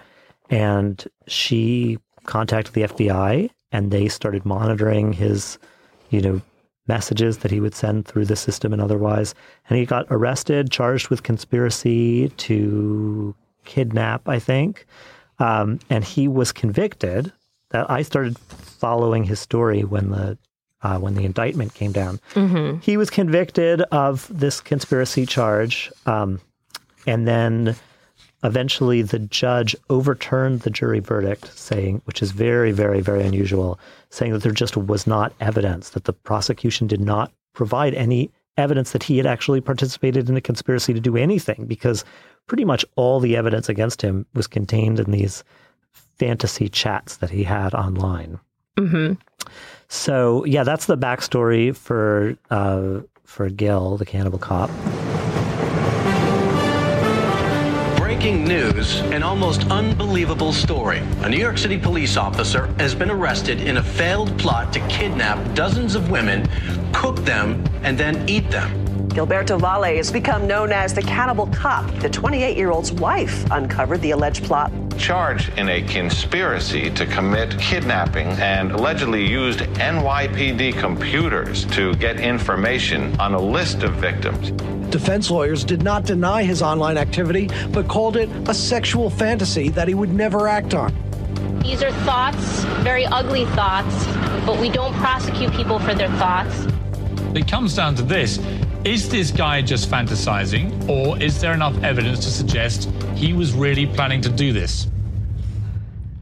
and 0.50 1.04
she 1.26 1.98
contacted 2.24 2.74
the 2.74 2.82
FBI, 2.82 3.50
and 3.70 3.90
they 3.90 4.08
started 4.08 4.44
monitoring 4.44 5.12
his, 5.12 5.58
you 6.10 6.20
know, 6.20 6.40
messages 6.88 7.38
that 7.38 7.50
he 7.50 7.60
would 7.60 7.74
send 7.74 8.06
through 8.06 8.24
the 8.24 8.36
system 8.36 8.72
and 8.72 8.82
otherwise. 8.82 9.34
And 9.68 9.78
he 9.78 9.86
got 9.86 10.06
arrested, 10.10 10.70
charged 10.70 11.08
with 11.08 11.22
conspiracy 11.22 12.28
to 12.28 13.34
kidnap, 13.64 14.28
I 14.28 14.38
think. 14.38 14.86
Um, 15.38 15.78
and 15.88 16.04
he 16.04 16.28
was 16.28 16.52
convicted. 16.52 17.32
That 17.70 17.90
I 17.90 18.02
started 18.02 18.38
following 18.38 19.24
his 19.24 19.40
story 19.40 19.82
when 19.82 20.10
the 20.10 20.36
uh, 20.82 20.98
when 20.98 21.14
the 21.14 21.24
indictment 21.24 21.72
came 21.74 21.92
down. 21.92 22.20
Mm-hmm. 22.34 22.80
He 22.80 22.96
was 22.96 23.08
convicted 23.08 23.82
of 23.92 24.28
this 24.28 24.60
conspiracy 24.60 25.24
charge. 25.26 25.90
Um, 26.04 26.40
and 27.06 27.26
then 27.26 27.76
eventually 28.44 29.02
the 29.02 29.18
judge 29.18 29.76
overturned 29.88 30.60
the 30.60 30.70
jury 30.70 31.00
verdict, 31.00 31.56
saying, 31.56 32.02
which 32.04 32.22
is 32.22 32.32
very, 32.32 32.72
very, 32.72 33.00
very 33.00 33.24
unusual, 33.24 33.78
saying 34.10 34.32
that 34.32 34.42
there 34.42 34.52
just 34.52 34.76
was 34.76 35.06
not 35.06 35.32
evidence, 35.40 35.90
that 35.90 36.04
the 36.04 36.12
prosecution 36.12 36.86
did 36.86 37.00
not 37.00 37.32
provide 37.54 37.94
any 37.94 38.30
evidence 38.56 38.92
that 38.92 39.02
he 39.02 39.16
had 39.16 39.26
actually 39.26 39.60
participated 39.60 40.28
in 40.28 40.36
a 40.36 40.40
conspiracy 40.40 40.92
to 40.92 41.00
do 41.00 41.16
anything, 41.16 41.64
because 41.66 42.04
pretty 42.46 42.64
much 42.64 42.84
all 42.96 43.20
the 43.20 43.36
evidence 43.36 43.68
against 43.68 44.02
him 44.02 44.26
was 44.34 44.46
contained 44.46 44.98
in 44.98 45.10
these 45.10 45.44
fantasy 46.18 46.68
chats 46.68 47.16
that 47.18 47.30
he 47.30 47.44
had 47.44 47.74
online. 47.74 48.38
Mm-hmm. 48.76 49.14
So 49.88 50.44
yeah, 50.44 50.64
that's 50.64 50.86
the 50.86 50.96
backstory 50.96 51.76
for 51.76 52.36
uh, 52.50 53.00
for 53.24 53.48
Gil, 53.50 53.96
the 53.96 54.06
cannibal 54.06 54.38
cop. 54.38 54.70
Breaking 58.22 58.44
news, 58.44 59.00
an 59.10 59.24
almost 59.24 59.68
unbelievable 59.68 60.52
story. 60.52 61.02
A 61.22 61.28
New 61.28 61.38
York 61.38 61.58
City 61.58 61.76
police 61.76 62.16
officer 62.16 62.72
has 62.78 62.94
been 62.94 63.10
arrested 63.10 63.60
in 63.62 63.78
a 63.78 63.82
failed 63.82 64.38
plot 64.38 64.72
to 64.74 64.80
kidnap 64.86 65.56
dozens 65.56 65.96
of 65.96 66.08
women, 66.08 66.48
cook 66.92 67.16
them, 67.24 67.64
and 67.82 67.98
then 67.98 68.28
eat 68.28 68.48
them. 68.48 68.81
Gilberto 69.12 69.60
Valle 69.60 69.94
has 69.96 70.10
become 70.10 70.46
known 70.46 70.72
as 70.72 70.94
the 70.94 71.02
cannibal 71.02 71.46
cop. 71.48 71.86
The 72.00 72.08
28 72.08 72.56
year 72.56 72.70
old's 72.70 72.92
wife 72.92 73.44
uncovered 73.50 74.00
the 74.00 74.12
alleged 74.12 74.42
plot. 74.44 74.72
Charged 74.96 75.50
in 75.58 75.68
a 75.68 75.82
conspiracy 75.82 76.90
to 76.92 77.04
commit 77.04 77.58
kidnapping 77.58 78.28
and 78.40 78.72
allegedly 78.72 79.28
used 79.28 79.60
NYPD 79.60 80.78
computers 80.78 81.66
to 81.72 81.94
get 81.96 82.20
information 82.20 83.14
on 83.20 83.34
a 83.34 83.38
list 83.38 83.82
of 83.82 83.92
victims. 83.96 84.50
Defense 84.90 85.30
lawyers 85.30 85.62
did 85.62 85.82
not 85.82 86.06
deny 86.06 86.42
his 86.42 86.62
online 86.62 86.96
activity, 86.96 87.50
but 87.70 87.88
called 87.88 88.16
it 88.16 88.30
a 88.48 88.54
sexual 88.54 89.10
fantasy 89.10 89.68
that 89.68 89.88
he 89.88 89.94
would 89.94 90.14
never 90.14 90.48
act 90.48 90.72
on. 90.72 90.90
These 91.62 91.82
are 91.82 91.92
thoughts, 92.06 92.64
very 92.82 93.04
ugly 93.04 93.44
thoughts, 93.44 94.06
but 94.46 94.58
we 94.58 94.70
don't 94.70 94.94
prosecute 94.94 95.52
people 95.52 95.78
for 95.80 95.94
their 95.94 96.10
thoughts. 96.12 96.66
It 97.34 97.48
comes 97.48 97.74
down 97.74 97.94
to 97.94 98.02
this 98.02 98.38
is 98.84 99.08
this 99.08 99.30
guy 99.30 99.62
just 99.62 99.88
fantasizing, 99.88 100.88
or 100.88 101.20
is 101.22 101.40
there 101.40 101.54
enough 101.54 101.80
evidence 101.84 102.18
to 102.20 102.30
suggest 102.30 102.90
he 103.14 103.32
was 103.32 103.52
really 103.52 103.86
planning 103.86 104.20
to 104.22 104.28
do 104.28 104.52
this? 104.52 104.88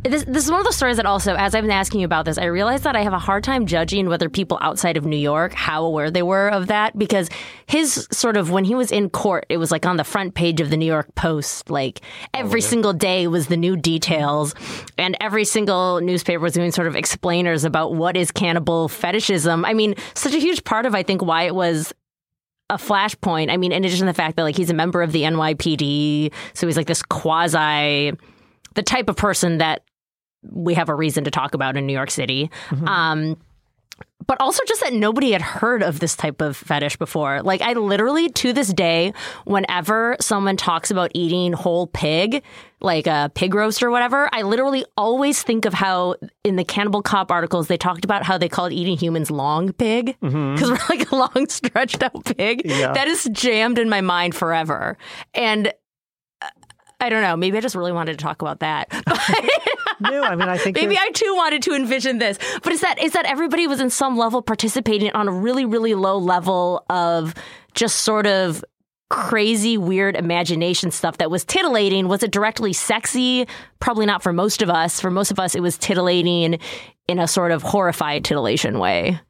This, 0.02 0.25
this 0.25 0.45
is 0.45 0.50
one 0.50 0.61
of 0.61 0.64
those 0.64 0.76
stories 0.76 0.97
that 0.97 1.05
also, 1.05 1.35
as 1.35 1.55
I've 1.55 1.62
been 1.62 1.71
asking 1.71 2.00
you 2.00 2.07
about 2.07 2.25
this, 2.25 2.38
I 2.38 2.47
realized 2.47 2.85
that 2.85 2.97
I 2.97 3.02
have 3.02 3.12
a 3.12 3.19
hard 3.19 3.45
time 3.45 3.67
judging 3.67 4.09
whether 4.09 4.31
people 4.31 4.59
outside 4.62 4.97
of 4.97 5.05
New 5.05 5.19
York, 5.19 5.52
how 5.52 5.85
aware 5.85 6.11
they 6.11 6.23
were 6.23 6.49
of 6.49 6.69
that. 6.69 6.99
Because 6.99 7.29
his 7.67 8.09
sort 8.11 8.38
of, 8.38 8.50
when 8.50 8.64
he 8.64 8.75
was 8.75 8.90
in 8.90 9.11
court, 9.11 9.45
it 9.50 9.59
was 9.59 9.71
like 9.71 9.85
on 9.85 9.99
the 9.99 10.05
front 10.05 10.35
page 10.35 10.62
of 10.62 10.71
the 10.71 10.79
New 10.79 10.87
York 10.87 11.14
Post. 11.17 11.69
Like 11.69 12.00
every 12.33 12.62
oh, 12.62 12.64
single 12.64 12.95
day 12.95 13.26
was 13.26 13.49
the 13.49 13.59
new 13.59 13.76
details. 13.76 14.55
And 14.97 15.19
every 15.21 15.45
single 15.45 16.00
newspaper 16.00 16.40
was 16.40 16.55
doing 16.55 16.73
sort 16.73 16.87
of 16.87 16.97
explainers 16.97 17.64
about 17.64 17.95
what 17.95 18.17
is 18.17 18.31
cannibal 18.31 18.88
fetishism. 18.88 19.67
I 19.67 19.75
mean, 19.75 19.97
such 20.14 20.33
a 20.33 20.40
huge 20.40 20.64
part 20.64 20.87
of, 20.87 20.95
I 20.95 21.02
think, 21.02 21.23
why 21.23 21.43
it 21.43 21.55
was 21.55 21.93
a 22.71 22.77
flashpoint. 22.77 23.50
I 23.50 23.57
mean, 23.57 23.73
in 23.73 23.85
addition 23.85 24.07
to 24.07 24.12
the 24.12 24.15
fact 24.15 24.37
that 24.37 24.45
like 24.45 24.57
he's 24.57 24.71
a 24.71 24.75
member 24.75 25.03
of 25.03 25.12
the 25.12 25.23
NYPD, 25.23 26.33
so 26.55 26.67
he's 26.67 26.77
like 26.77 26.87
this 26.87 27.03
quasi, 27.03 28.12
the 28.75 28.83
type 28.83 29.09
of 29.11 29.17
person 29.17 29.59
that 29.59 29.83
we 30.50 30.73
have 30.75 30.89
a 30.89 30.95
reason 30.95 31.25
to 31.25 31.31
talk 31.31 31.53
about 31.53 31.77
in 31.77 31.87
New 31.87 31.93
York 31.93 32.11
City. 32.11 32.50
Um, 32.87 33.37
but 34.31 34.41
also 34.41 34.63
just 34.65 34.81
that 34.83 34.93
nobody 34.93 35.33
had 35.33 35.43
heard 35.43 35.83
of 35.83 35.99
this 35.99 36.15
type 36.15 36.41
of 36.41 36.57
fetish 36.57 36.97
before. 36.99 37.43
Like 37.43 37.63
I 37.63 37.73
literally 37.73 38.29
to 38.29 38.53
this 38.53 38.73
day, 38.73 39.13
whenever 39.45 40.17
someone 40.21 40.57
talks 40.57 40.93
about 40.93 41.11
eating 41.15 41.53
whole 41.53 41.89
pig, 41.89 42.45
like 42.81 43.09
a 43.09 43.33
pig 43.35 43.55
roast 43.55 43.83
or 43.83 43.91
whatever, 43.91 44.31
I 44.33 44.43
literally 44.43 44.85
always 44.97 45.43
think 45.43 45.65
of 45.65 45.75
how 45.75 46.15
in 46.45 46.55
the 46.55 46.63
Cannibal 46.63 47.03
Cop 47.03 47.33
articles 47.33 47.67
they 47.67 47.77
talked 47.77 48.05
about 48.05 48.23
how 48.23 48.39
they 48.39 48.49
called 48.49 48.71
eating 48.71 48.97
humans 48.97 49.33
long 49.33 49.73
pig 49.73 50.17
mm-hmm. 50.23 50.55
because 50.55 50.71
we're 50.71 50.97
like 50.97 51.11
a 51.11 51.17
long 51.17 51.49
stretched 51.49 52.05
out 52.05 52.25
pig. 52.25 52.63
Yeah. 52.65 52.93
That 52.93 53.09
is 53.09 53.29
jammed 53.33 53.81
in 53.81 53.89
my 53.89 54.01
mind 54.01 54.37
forever. 54.37 54.97
And 55.35 55.73
I 57.00 57.09
don't 57.09 57.23
know, 57.23 57.37
maybe 57.37 57.57
I 57.57 57.61
just 57.61 57.75
really 57.75 57.92
wanted 57.92 58.19
to 58.19 58.23
talk 58.23 58.42
about 58.42 58.61
that. 58.61 58.88
No, 60.00 60.23
I 60.23 60.35
mean, 60.35 60.49
I 60.49 60.57
think 60.57 60.76
Maybe 60.76 60.97
I 60.97 61.11
too 61.11 61.35
wanted 61.37 61.62
to 61.64 61.75
envision 61.75 62.19
this, 62.19 62.38
but 62.62 62.73
is 62.73 62.80
that 62.80 63.02
is 63.02 63.12
that 63.12 63.26
everybody 63.26 63.66
was 63.66 63.80
in 63.80 63.90
some 63.90 64.16
level 64.16 64.40
participating 64.40 65.11
on 65.12 65.28
a 65.28 65.30
really 65.30 65.66
really 65.66 65.95
low 65.95 66.16
level 66.16 66.85
of 66.88 67.35
just 67.75 67.97
sort 67.97 68.26
of 68.26 68.64
crazy 69.11 69.76
weird 69.76 70.16
imagination 70.16 70.90
stuff 70.90 71.19
that 71.19 71.30
was 71.30 71.45
titillating? 71.45 72.09
Was 72.09 72.23
it 72.23 72.30
directly 72.30 72.73
sexy? 72.73 73.47
Probably 73.78 74.07
not 74.07 74.23
for 74.23 74.33
most 74.33 74.62
of 74.62 74.71
us. 74.71 75.00
For 75.00 75.11
most 75.11 75.30
of 75.30 75.38
us 75.38 75.54
it 75.54 75.61
was 75.61 75.76
titillating 75.76 76.59
in 77.07 77.19
a 77.19 77.28
sort 77.28 77.52
of 77.52 77.62
horrified 77.62 78.25
titillation 78.25 78.78
way. 78.78 79.21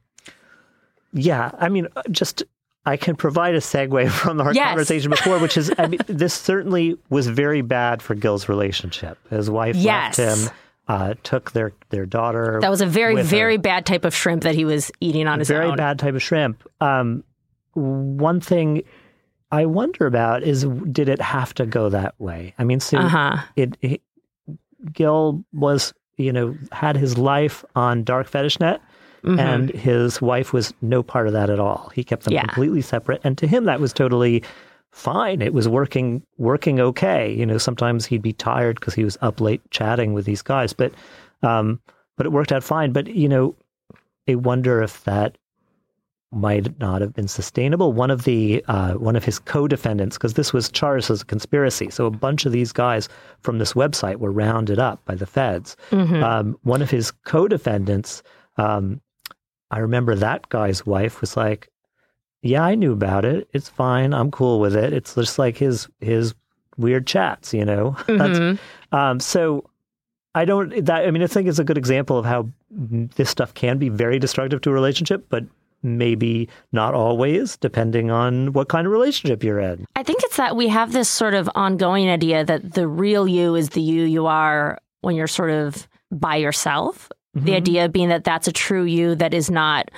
Yeah, 1.11 1.51
I 1.59 1.67
mean, 1.67 1.89
just 2.11 2.43
I 2.85 2.97
can 2.97 3.15
provide 3.15 3.53
a 3.55 3.59
segue 3.59 4.09
from 4.21 4.41
our 4.41 4.53
Yes. 4.53 4.69
conversation 4.69 5.11
before, 5.11 5.39
which 5.39 5.57
is, 5.57 5.71
I 5.77 5.87
mean, 5.87 5.99
this 6.07 6.33
certainly 6.33 6.97
was 7.09 7.27
very 7.27 7.61
bad 7.61 8.01
for 8.01 8.15
Gil's 8.15 8.49
relationship. 8.49 9.17
His 9.29 9.49
wife 9.49 9.75
Yes. 9.75 10.17
left 10.17 10.39
him, 10.39 10.49
uh, 10.87 11.13
took 11.23 11.51
their 11.51 11.73
their 11.89 12.05
daughter. 12.05 12.57
that 12.61 12.69
was 12.71 12.81
a 12.81 12.85
very 12.87 13.15
with 13.15 13.25
her. 13.25 13.29
very 13.37 13.57
bad 13.57 13.85
type 13.85 14.03
of 14.05 14.15
shrimp 14.15 14.43
that 14.43 14.55
he 14.55 14.65
was 14.65 14.91
eating 14.99 15.27
on 15.27 15.39
his 15.39 15.47
very 15.47 15.65
own 15.65 15.71
Very 15.71 15.77
bad 15.77 15.99
type 15.99 16.15
of 16.15 16.21
shrimp. 16.23 16.63
Um, 16.81 17.23
one 17.73 18.41
thing 18.41 18.83
I 19.51 19.65
wonder 19.65 20.05
about 20.05 20.43
is, 20.43 20.65
did 20.91 21.07
it 21.07 21.21
have 21.21 21.53
to 21.55 21.65
go 21.65 21.89
that 21.89 22.15
way? 22.19 22.53
I 22.57 22.63
mean, 22.63 22.79
so 22.79 22.97
Uh-huh. 22.97 23.37
it, 23.55 23.77
it 23.81 24.01
Gil 24.91 25.43
was, 25.53 25.93
you 26.17 26.33
know, 26.33 26.57
had 26.71 26.95
his 26.97 27.17
life 27.17 27.63
on 27.75 28.03
Dark 28.03 28.29
FetishNet, 28.29 28.79
Mm-hmm. 29.23 29.39
and 29.39 29.69
his 29.69 30.19
wife 30.21 30.51
was 30.51 30.73
no 30.81 31.03
part 31.03 31.27
of 31.27 31.33
that 31.33 31.49
at 31.49 31.59
all. 31.59 31.91
He 31.93 32.03
kept 32.03 32.23
them 32.23 32.33
Yeah. 32.33 32.41
completely 32.45 32.81
separate, 32.81 33.21
and 33.23 33.37
to 33.37 33.45
him 33.47 33.65
that 33.65 33.79
was 33.79 33.93
totally 33.93 34.41
fine. 34.91 35.41
It 35.41 35.53
was 35.53 35.67
working 35.69 36.23
working 36.37 36.79
okay. 36.79 37.31
You 37.33 37.45
know, 37.45 37.57
sometimes 37.57 38.05
he'd 38.05 38.21
be 38.23 38.33
tired 38.33 38.79
because 38.79 38.93
he 38.95 39.03
was 39.03 39.17
up 39.21 39.39
late 39.39 39.61
chatting 39.71 40.13
with 40.13 40.25
these 40.25 40.41
guys, 40.41 40.73
but 40.73 40.91
um, 41.43 41.79
but 42.17 42.25
it 42.25 42.31
worked 42.31 42.51
out 42.51 42.63
fine. 42.63 42.91
But 42.93 43.07
you 43.07 43.29
know, 43.29 43.55
I 44.27 44.35
wonder 44.35 44.81
if 44.81 45.03
that 45.03 45.37
might 46.33 46.79
not 46.79 47.01
have 47.01 47.13
been 47.13 47.27
sustainable. 47.27 47.91
One 47.91 48.09
of 48.09 48.23
the 48.23 48.63
uh, 48.67 48.93
one 48.93 49.15
of 49.15 49.23
his 49.25 49.37
co-defendants, 49.37 50.17
because 50.17 50.33
this 50.35 50.53
was 50.53 50.69
charged 50.71 51.11
as 51.11 51.21
a 51.21 51.25
conspiracy, 51.25 51.89
so 51.89 52.05
a 52.05 52.11
bunch 52.11 52.45
of 52.45 52.53
these 52.53 52.71
guys 52.71 53.09
from 53.41 53.57
this 53.59 53.73
website 53.73 54.15
were 54.17 54.31
rounded 54.31 54.79
up 54.79 55.03
by 55.05 55.13
the 55.15 55.25
feds. 55.25 55.75
Um, 55.91 56.57
one 56.63 56.81
of 56.81 56.89
his 56.89 57.11
co-defendants, 57.11 58.23
um, 58.57 59.01
I 59.71 59.79
remember 59.79 60.15
that 60.15 60.49
guy's 60.49 60.85
wife 60.85 61.21
was 61.21 61.35
like, 61.35 61.69
"Yeah, 62.43 62.63
I 62.63 62.75
knew 62.75 62.91
about 62.91 63.25
it. 63.25 63.49
It's 63.53 63.69
fine. 63.69 64.13
I'm 64.13 64.29
cool 64.29 64.59
with 64.59 64.75
it. 64.75 64.93
It's 64.93 65.15
just 65.15 65.39
like 65.39 65.57
his 65.57 65.87
his 65.99 66.35
weird 66.77 67.07
chats, 67.07 67.53
you 67.53 67.65
know." 67.65 67.95
That's, 68.07 68.59
um, 68.91 69.19
so 69.19 69.65
I 70.35 70.45
don't. 70.45 70.85
That 70.85 71.07
I 71.07 71.11
mean, 71.11 71.23
I 71.23 71.27
think 71.27 71.47
it's 71.47 71.59
a 71.59 71.63
good 71.63 71.77
example 71.77 72.17
of 72.17 72.25
how 72.25 72.49
this 72.69 73.29
stuff 73.29 73.53
can 73.53 73.77
be 73.77 73.89
very 73.89 74.19
destructive 74.19 74.61
to 74.61 74.69
a 74.69 74.73
relationship, 74.73 75.25
but 75.29 75.45
maybe 75.83 76.47
not 76.71 76.93
always, 76.93 77.57
depending 77.57 78.11
on 78.11 78.53
what 78.53 78.69
kind 78.69 78.85
of 78.85 78.93
relationship 78.93 79.43
you're 79.43 79.59
in. 79.59 79.85
I 79.95 80.03
think 80.03 80.21
it's 80.23 80.37
that 80.37 80.55
we 80.55 80.67
have 80.67 80.91
this 80.91 81.09
sort 81.09 81.33
of 81.33 81.49
ongoing 81.55 82.09
idea 82.09 82.43
that 82.45 82.73
the 82.73 82.87
real 82.87 83.27
you 83.27 83.55
is 83.55 83.69
the 83.69 83.81
you 83.81 84.03
you 84.03 84.27
are 84.27 84.79
when 85.01 85.15
you're 85.15 85.27
sort 85.27 85.51
of 85.51 85.87
by 86.11 86.35
yourself. 86.35 87.09
The 87.33 87.39
mm-hmm. 87.39 87.55
idea 87.55 87.89
being 87.89 88.09
that 88.09 88.23
that's 88.23 88.47
a 88.47 88.51
true 88.51 88.83
you 88.83 89.15
that 89.15 89.33
is 89.33 89.49
not 89.49 89.89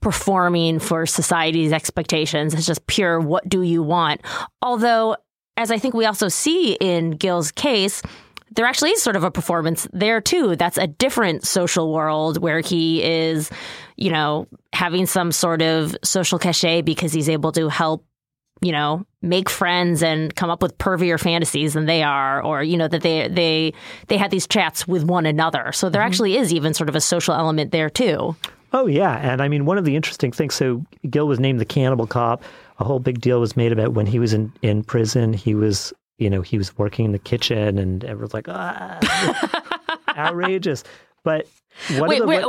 performing 0.00 0.78
for 0.78 1.04
society's 1.06 1.72
expectations. 1.72 2.54
It's 2.54 2.66
just 2.66 2.86
pure 2.86 3.20
what 3.20 3.48
do 3.48 3.62
you 3.62 3.82
want. 3.82 4.22
Although, 4.62 5.16
as 5.56 5.70
I 5.70 5.78
think 5.78 5.94
we 5.94 6.06
also 6.06 6.28
see 6.28 6.74
in 6.74 7.12
Gil's 7.12 7.52
case, 7.52 8.02
there 8.52 8.66
actually 8.66 8.90
is 8.90 9.02
sort 9.02 9.16
of 9.16 9.24
a 9.24 9.30
performance 9.30 9.86
there 9.92 10.20
too. 10.20 10.56
That's 10.56 10.78
a 10.78 10.86
different 10.86 11.46
social 11.46 11.92
world 11.92 12.40
where 12.42 12.60
he 12.60 13.02
is, 13.02 13.50
you 13.96 14.10
know, 14.10 14.48
having 14.72 15.06
some 15.06 15.32
sort 15.32 15.62
of 15.62 15.96
social 16.02 16.38
cachet 16.38 16.82
because 16.82 17.12
he's 17.12 17.28
able 17.28 17.52
to 17.52 17.68
help 17.68 18.04
you 18.60 18.72
know, 18.72 19.04
make 19.22 19.48
friends 19.48 20.02
and 20.02 20.34
come 20.34 20.50
up 20.50 20.62
with 20.62 20.76
pervier 20.78 21.18
fantasies 21.18 21.74
than 21.74 21.86
they 21.86 22.02
are, 22.02 22.42
or 22.42 22.62
you 22.62 22.76
know 22.76 22.88
that 22.88 23.02
they 23.02 23.28
they 23.28 23.72
they 24.08 24.16
had 24.16 24.30
these 24.30 24.46
chats 24.46 24.86
with 24.86 25.04
one 25.04 25.26
another. 25.26 25.72
So 25.72 25.88
there 25.88 26.02
actually 26.02 26.36
is 26.36 26.52
even 26.52 26.74
sort 26.74 26.88
of 26.88 26.96
a 26.96 27.00
social 27.00 27.34
element 27.34 27.72
there 27.72 27.90
too. 27.90 28.36
Oh 28.72 28.86
yeah, 28.86 29.16
and 29.16 29.42
I 29.42 29.48
mean 29.48 29.64
one 29.64 29.78
of 29.78 29.84
the 29.84 29.96
interesting 29.96 30.32
things. 30.32 30.54
So 30.54 30.84
Gil 31.08 31.26
was 31.26 31.40
named 31.40 31.60
the 31.60 31.64
cannibal 31.64 32.06
cop. 32.06 32.42
A 32.78 32.84
whole 32.84 33.00
big 33.00 33.20
deal 33.20 33.40
was 33.40 33.56
made 33.56 33.72
about 33.72 33.92
when 33.92 34.06
he 34.06 34.18
was 34.18 34.32
in 34.32 34.52
in 34.62 34.84
prison. 34.84 35.32
He 35.32 35.54
was 35.54 35.92
you 36.18 36.30
know 36.30 36.42
he 36.42 36.58
was 36.58 36.76
working 36.78 37.06
in 37.06 37.12
the 37.12 37.18
kitchen, 37.18 37.78
and 37.78 38.04
everyone's 38.04 38.34
like 38.34 38.48
ah, 38.48 38.98
outrageous. 40.16 40.84
But 41.24 41.46
Wait, 41.98 42.26
wait, 42.26 42.44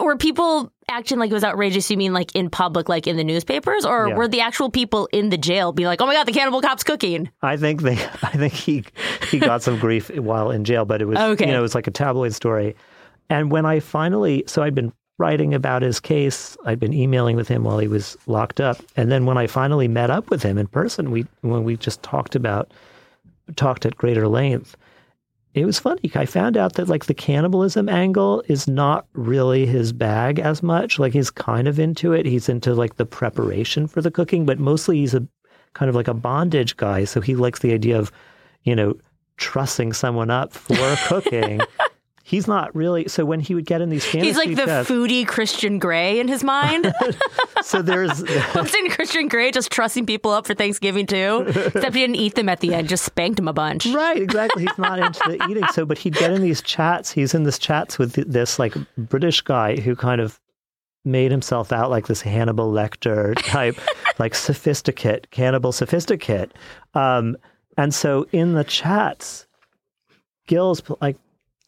were 0.00 0.16
people 0.16 0.72
acting 0.88 1.18
like 1.18 1.30
it 1.30 1.34
was 1.34 1.42
outrageous? 1.44 1.90
You 1.90 1.96
mean 1.96 2.12
like 2.12 2.34
in 2.34 2.48
public, 2.48 2.88
like 2.88 3.06
in 3.06 3.16
the 3.16 3.24
newspapers, 3.24 3.84
or 3.84 4.08
Yeah. 4.08 4.14
were 4.16 4.28
the 4.28 4.40
actual 4.40 4.70
people 4.70 5.08
in 5.12 5.30
the 5.30 5.36
jail 5.36 5.72
be 5.72 5.84
like, 5.86 6.00
"Oh 6.00 6.06
my 6.06 6.14
god, 6.14 6.26
the 6.26 6.32
cannibal 6.32 6.60
cop's 6.62 6.84
cooking"? 6.84 7.28
I 7.42 7.56
think 7.56 7.82
they, 7.82 7.94
I 8.22 8.36
think 8.36 8.52
he 8.52 8.84
he 9.30 9.38
got 9.40 9.62
some 9.62 9.78
grief 9.78 10.10
while 10.16 10.50
in 10.50 10.64
jail, 10.64 10.84
but 10.84 11.02
it 11.02 11.06
was 11.06 11.18
Okay. 11.18 11.46
you 11.46 11.52
know 11.52 11.58
it 11.58 11.62
was 11.62 11.74
like 11.74 11.86
a 11.88 11.90
tabloid 11.90 12.34
story. 12.34 12.76
And 13.28 13.50
when 13.50 13.66
I 13.66 13.80
finally, 13.80 14.44
so 14.46 14.62
I'd 14.62 14.74
been 14.74 14.92
writing 15.18 15.54
about 15.54 15.82
his 15.82 15.98
case, 16.00 16.56
I'd 16.64 16.78
been 16.80 16.92
emailing 16.94 17.36
with 17.36 17.48
him 17.48 17.64
while 17.64 17.78
he 17.78 17.88
was 17.88 18.16
locked 18.26 18.60
up, 18.60 18.78
and 18.96 19.10
then 19.10 19.26
when 19.26 19.38
I 19.38 19.46
finally 19.48 19.88
met 19.88 20.10
up 20.10 20.30
with 20.30 20.42
him 20.42 20.56
in 20.56 20.66
person, 20.68 21.10
we 21.10 21.26
when 21.40 21.64
we 21.64 21.76
just 21.76 22.02
talked 22.02 22.36
about 22.36 22.70
talked 23.56 23.84
at 23.86 23.96
greater 23.96 24.28
length. 24.28 24.76
It 25.54 25.66
was 25.66 25.78
funny. 25.78 26.10
I 26.14 26.24
found 26.24 26.56
out 26.56 26.74
that 26.74 26.88
like 26.88 27.04
the 27.04 27.14
cannibalism 27.14 27.88
angle 27.88 28.42
is 28.48 28.66
not 28.66 29.06
really 29.12 29.66
his 29.66 29.92
bag 29.92 30.38
as 30.38 30.62
much. 30.62 30.98
Like 30.98 31.12
he's 31.12 31.30
kind 31.30 31.68
of 31.68 31.78
into 31.78 32.12
it. 32.12 32.24
He's 32.24 32.48
into 32.48 32.74
like 32.74 32.96
the 32.96 33.04
preparation 33.04 33.86
for 33.86 34.00
the 34.00 34.10
cooking, 34.10 34.46
but 34.46 34.58
mostly 34.58 34.98
he's 34.98 35.14
a 35.14 35.26
kind 35.74 35.90
of 35.90 35.94
like 35.94 36.08
a 36.08 36.14
bondage 36.14 36.76
guy. 36.78 37.04
So 37.04 37.20
he 37.20 37.34
likes 37.36 37.60
the 37.60 37.72
idea 37.72 37.98
of, 37.98 38.10
you 38.62 38.74
know, 38.74 38.94
trussing 39.36 39.92
someone 39.92 40.30
up 40.30 40.54
for 40.54 40.96
cooking. 41.06 41.60
He's 42.32 42.48
not 42.48 42.74
really. 42.74 43.08
So 43.08 43.26
when 43.26 43.40
he 43.40 43.54
would 43.54 43.66
get 43.66 43.82
in 43.82 43.90
these 43.90 44.06
fantasy 44.06 44.28
He's 44.28 44.38
like 44.38 44.56
the 44.56 44.64
chats- 44.64 44.88
foodie 44.88 45.28
Christian 45.28 45.78
Grey 45.78 46.18
in 46.18 46.28
his 46.28 46.42
mind. 46.42 46.90
so 47.62 47.82
there's 47.82 48.22
Wasn't 48.54 48.90
Christian 48.92 49.28
Grey 49.28 49.50
just 49.50 49.70
trussing 49.70 50.06
people 50.06 50.30
up 50.30 50.46
for 50.46 50.54
Thanksgiving 50.54 51.04
too? 51.04 51.44
Except 51.46 51.94
he 51.94 52.00
didn't 52.00 52.16
eat 52.16 52.34
them 52.34 52.48
at 52.48 52.60
the 52.60 52.72
end; 52.72 52.88
just 52.88 53.04
spanked 53.04 53.36
them 53.36 53.48
a 53.48 53.52
bunch. 53.52 53.84
Right, 53.84 54.16
exactly. 54.16 54.62
He's 54.62 54.78
not 54.78 54.98
into 54.98 55.20
the 55.26 55.46
eating. 55.50 55.66
So, 55.74 55.84
but 55.84 55.98
he'd 55.98 56.14
get 56.14 56.30
in 56.30 56.40
these 56.40 56.62
chats. 56.62 57.12
He's 57.12 57.34
in 57.34 57.42
this 57.42 57.58
chats 57.58 57.98
with 57.98 58.14
this 58.14 58.58
like 58.58 58.72
British 58.96 59.42
guy 59.42 59.76
who 59.78 59.94
kind 59.94 60.22
of 60.22 60.40
made 61.04 61.32
himself 61.32 61.70
out 61.70 61.90
like 61.90 62.06
this 62.06 62.22
Hannibal 62.22 62.72
Lecter 62.72 63.34
type, 63.44 63.78
like 64.18 64.34
sophisticate, 64.34 65.30
cannibal 65.30 65.72
sophisticate. 65.72 66.50
Um, 66.94 67.36
and 67.76 67.92
so 67.92 68.26
in 68.32 68.54
the 68.54 68.64
chats, 68.64 69.46
Gil's 70.46 70.82
like 71.02 71.18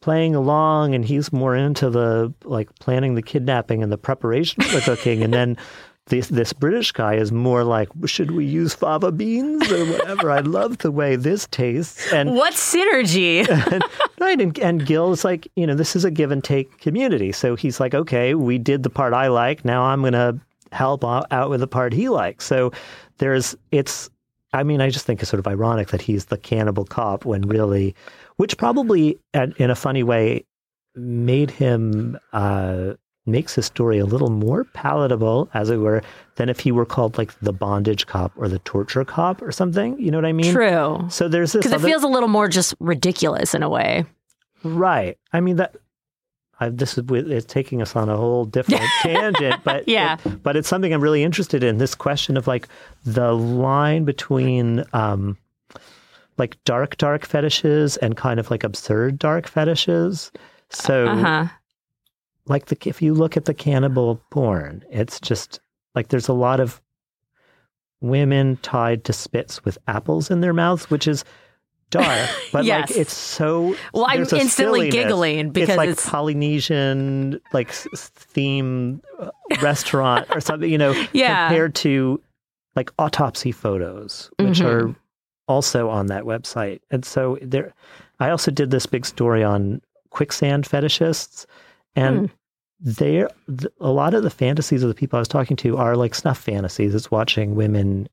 playing 0.05 0.35
along 0.35 0.93
and 0.93 1.03
he's 1.03 1.33
more 1.33 1.55
into 1.55 1.89
the 1.89 2.31
like 2.43 2.69
planning 2.77 3.15
the 3.15 3.23
kidnapping 3.23 3.81
and 3.81 3.91
the 3.91 3.97
preparation 3.97 4.61
for 4.61 4.75
the 4.75 4.81
cooking. 4.81 5.23
And 5.23 5.33
then 5.33 5.57
this 6.05 6.27
this 6.27 6.53
British 6.53 6.91
guy 6.91 7.15
is 7.15 7.31
more 7.31 7.63
like, 7.63 7.89
should 8.05 8.29
we 8.29 8.45
use 8.45 8.75
fava 8.75 9.11
beans 9.11 9.71
or 9.71 9.83
whatever? 9.83 10.29
I 10.29 10.41
love 10.41 10.77
the 10.77 10.91
way 10.91 11.15
this 11.15 11.47
tastes. 11.49 12.13
And 12.13 12.35
what 12.35 12.53
synergy? 12.53 13.49
and, 13.49 13.83
right. 14.19 14.39
And, 14.39 14.59
and 14.59 14.85
Gil 14.85 15.11
is 15.11 15.25
like, 15.25 15.47
you 15.55 15.65
know, 15.65 15.73
this 15.73 15.95
is 15.95 16.05
a 16.05 16.11
give 16.11 16.29
and 16.29 16.43
take 16.43 16.77
community. 16.77 17.31
So 17.31 17.55
he's 17.55 17.79
like, 17.79 17.95
okay, 17.95 18.35
we 18.35 18.59
did 18.59 18.83
the 18.83 18.91
part 18.91 19.11
I 19.11 19.29
like. 19.29 19.65
Now 19.65 19.85
I'm 19.85 20.01
going 20.01 20.13
to 20.13 20.39
help 20.71 21.03
out 21.03 21.49
with 21.49 21.61
the 21.61 21.67
part 21.67 21.93
he 21.93 22.09
likes. 22.09 22.45
So 22.45 22.71
there's, 23.17 23.55
it's, 23.71 24.11
I 24.53 24.61
mean, 24.61 24.81
I 24.81 24.91
just 24.91 25.07
think 25.07 25.21
it's 25.21 25.31
sort 25.31 25.39
of 25.39 25.47
ironic 25.47 25.87
that 25.87 26.01
he's 26.03 26.25
the 26.25 26.37
cannibal 26.37 26.85
cop 26.85 27.25
when 27.25 27.41
really, 27.41 27.95
which 28.37 28.57
probably 28.57 29.19
in 29.33 29.69
a 29.69 29.75
funny 29.75 30.03
way 30.03 30.45
made 30.95 31.51
him 31.51 32.17
uh, 32.33 32.93
makes 33.25 33.55
his 33.55 33.65
story 33.65 33.97
a 33.99 34.05
little 34.05 34.29
more 34.29 34.63
palatable, 34.63 35.49
as 35.53 35.69
it 35.69 35.77
were, 35.77 36.01
than 36.35 36.49
if 36.49 36.59
he 36.59 36.71
were 36.71 36.85
called 36.85 37.17
like 37.17 37.37
the 37.39 37.53
bondage 37.53 38.07
cop 38.07 38.31
or 38.35 38.47
the 38.47 38.59
torture 38.59 39.03
cop 39.03 39.41
or 39.41 39.51
something. 39.51 39.99
You 39.99 40.11
know 40.11 40.17
what 40.17 40.25
I 40.25 40.33
mean? 40.33 40.53
True. 40.53 41.05
So 41.09 41.27
there's 41.27 41.53
this 41.53 41.65
because 41.65 41.83
it 41.83 41.85
feels 41.85 42.03
a 42.03 42.07
little 42.07 42.29
more 42.29 42.47
just 42.47 42.75
ridiculous 42.79 43.53
in 43.53 43.63
a 43.63 43.69
way. 43.69 44.05
Right. 44.63 45.17
I 45.33 45.41
mean 45.41 45.57
that. 45.57 45.75
I, 46.57 46.69
this 46.69 46.97
is 46.97 47.03
it's 47.09 47.45
taking 47.45 47.81
us 47.81 47.97
on 47.97 48.07
a 48.07 48.15
whole 48.15 48.45
different 48.45 48.81
tangent, 49.01 49.61
but 49.65 49.89
yeah, 49.89 50.17
it, 50.23 50.41
but 50.41 50.55
it's 50.55 50.69
something 50.69 50.93
I'm 50.93 51.01
really 51.01 51.21
interested 51.21 51.65
in. 51.65 51.79
This 51.79 51.95
question 51.95 52.37
of 52.37 52.47
like 52.47 52.69
the 53.03 53.33
line 53.33 54.05
between 54.05 54.85
um, 54.93 55.37
like 56.37 56.61
dark 56.65 56.97
dark 56.97 57.25
fetishes 57.25 57.97
and 57.97 58.17
kind 58.17 58.39
of 58.39 58.51
like 58.51 58.63
absurd 58.63 59.19
dark 59.19 59.47
fetishes. 59.47 60.31
So 60.69 61.07
uh-huh 61.07 61.47
like 62.47 62.67
the 62.67 62.77
if 62.85 63.01
you 63.01 63.13
look 63.13 63.37
at 63.37 63.45
the 63.45 63.53
cannibal 63.53 64.21
porn, 64.29 64.83
it's 64.89 65.19
just 65.19 65.59
like 65.93 66.09
there's 66.09 66.27
a 66.27 66.33
lot 66.33 66.59
of 66.59 66.81
women 68.01 68.57
tied 68.57 69.03
to 69.05 69.13
spits 69.13 69.63
with 69.65 69.77
apples 69.87 70.29
in 70.29 70.41
their 70.41 70.53
mouths, 70.53 70.89
which 70.89 71.07
is 71.07 71.23
dark, 71.89 72.29
but 72.51 72.65
yes. 72.65 72.89
like 72.89 72.97
it's 72.97 73.13
so. 73.13 73.75
Well, 73.93 74.05
I'm 74.07 74.21
instantly 74.21 74.51
silliness. 74.51 74.93
giggling 74.93 75.49
because 75.51 75.69
it's 75.69 75.77
like 75.77 75.89
it's... 75.89 76.09
Polynesian 76.09 77.39
like 77.53 77.71
theme 77.71 79.01
uh, 79.19 79.29
restaurant 79.61 80.27
or 80.29 80.39
something, 80.39 80.69
you 80.69 80.77
know, 80.77 80.91
yeah. 81.13 81.47
compared 81.47 81.75
to 81.75 82.21
like 82.75 82.91
autopsy 82.99 83.51
photos, 83.51 84.29
which 84.37 84.59
mm-hmm. 84.59 84.89
are 84.91 84.95
also 85.47 85.89
on 85.89 86.07
that 86.07 86.23
website. 86.23 86.81
And 86.91 87.05
so 87.05 87.37
there, 87.41 87.73
I 88.19 88.29
also 88.29 88.51
did 88.51 88.71
this 88.71 88.85
big 88.85 89.05
story 89.05 89.43
on 89.43 89.81
quicksand 90.09 90.67
fetishists 90.67 91.45
and 91.95 92.31
mm. 92.83 93.67
a 93.79 93.91
lot 93.91 94.13
of 94.13 94.23
the 94.23 94.29
fantasies 94.29 94.83
of 94.83 94.89
the 94.89 94.95
people 94.95 95.17
I 95.17 95.21
was 95.21 95.27
talking 95.27 95.57
to 95.57 95.77
are 95.77 95.95
like 95.95 96.15
snuff 96.15 96.39
fantasies. 96.39 96.95
It's 96.95 97.11
watching 97.11 97.55
women 97.55 98.07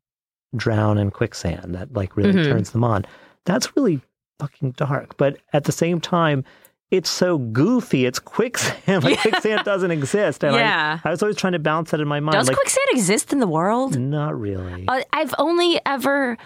drown 0.54 0.98
in 0.98 1.10
quicksand 1.10 1.74
that 1.74 1.92
like 1.92 2.16
really 2.16 2.32
mm-hmm. 2.32 2.50
turns 2.50 2.70
them 2.70 2.84
on. 2.84 3.04
That's 3.44 3.76
really 3.76 4.00
fucking 4.38 4.72
dark. 4.72 5.16
But 5.16 5.38
at 5.52 5.64
the 5.64 5.72
same 5.72 6.00
time, 6.00 6.44
it's 6.90 7.08
so 7.08 7.38
goofy. 7.38 8.04
It's 8.04 8.18
quicksand. 8.18 9.04
Like 9.04 9.18
quicksand 9.20 9.64
doesn't 9.64 9.90
exist. 9.90 10.44
And 10.44 10.54
yeah. 10.54 11.00
I, 11.02 11.08
I, 11.08 11.10
was 11.10 11.22
always 11.22 11.36
trying 11.36 11.54
to 11.54 11.58
balance 11.58 11.90
that 11.92 12.00
in 12.00 12.08
my 12.08 12.20
mind. 12.20 12.34
Does 12.34 12.48
like, 12.48 12.56
quicksand 12.56 12.86
exist 12.90 13.32
in 13.32 13.40
the 13.40 13.46
world? 13.46 13.98
Not 13.98 14.38
really. 14.38 14.86
Uh, 14.86 15.02
I've 15.12 15.34
only 15.38 15.80
ever 15.86 16.36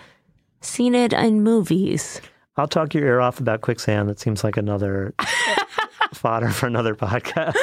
seen 0.61 0.95
it 0.95 1.13
in 1.13 1.43
movies. 1.43 2.21
I'll 2.57 2.69
talk 2.69 2.95
your 2.95 3.05
ear 3.05 3.21
off 3.21 3.39
about 3.41 3.61
quicksand. 3.61 4.09
That 4.09 4.19
seems 4.19 4.43
like 4.43 4.57
another 4.57 5.15
fodder 6.15 6.49
for 6.51 6.67
another 6.67 6.95
podcast. 6.95 7.55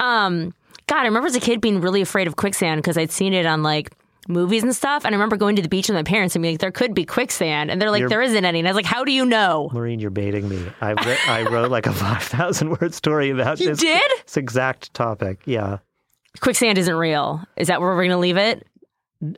um, 0.00 0.54
God, 0.86 0.98
I 1.00 1.04
remember 1.04 1.26
as 1.26 1.36
a 1.36 1.40
kid 1.40 1.60
being 1.60 1.80
really 1.80 2.00
afraid 2.02 2.26
of 2.26 2.36
quicksand 2.36 2.78
because 2.82 2.96
I'd 2.98 3.10
seen 3.12 3.32
it 3.34 3.46
on 3.46 3.62
like 3.62 3.90
movies 4.28 4.62
and 4.62 4.74
stuff. 4.74 5.04
And 5.04 5.14
I 5.14 5.16
remember 5.16 5.36
going 5.36 5.56
to 5.56 5.62
the 5.62 5.68
beach 5.68 5.88
with 5.88 5.94
my 5.94 6.02
parents 6.02 6.34
and 6.34 6.42
being 6.42 6.54
like, 6.54 6.60
there 6.60 6.72
could 6.72 6.94
be 6.94 7.04
quicksand. 7.04 7.70
And 7.70 7.80
they're 7.80 7.90
like, 7.90 8.00
you're, 8.00 8.08
there 8.08 8.22
isn't 8.22 8.44
any. 8.44 8.58
And 8.60 8.68
I 8.68 8.70
was 8.70 8.76
like, 8.76 8.86
how 8.86 9.04
do 9.04 9.12
you 9.12 9.26
know? 9.26 9.68
Maureen, 9.72 10.00
you're 10.00 10.10
baiting 10.10 10.48
me. 10.48 10.64
I, 10.80 10.92
re- 10.92 11.18
I 11.26 11.42
wrote 11.50 11.70
like 11.70 11.86
a 11.86 11.92
5,000 11.94 12.70
word 12.80 12.94
story 12.94 13.30
about 13.30 13.60
you 13.60 13.68
this, 13.68 13.78
did? 13.80 14.02
this 14.24 14.36
exact 14.36 14.92
topic. 14.94 15.40
Yeah. 15.44 15.78
Quicksand 16.40 16.78
isn't 16.78 16.94
real. 16.96 17.42
Is 17.56 17.68
that 17.68 17.80
where 17.80 17.90
we're 17.90 18.02
going 18.02 18.10
to 18.10 18.16
leave 18.18 18.36
it? 18.38 18.66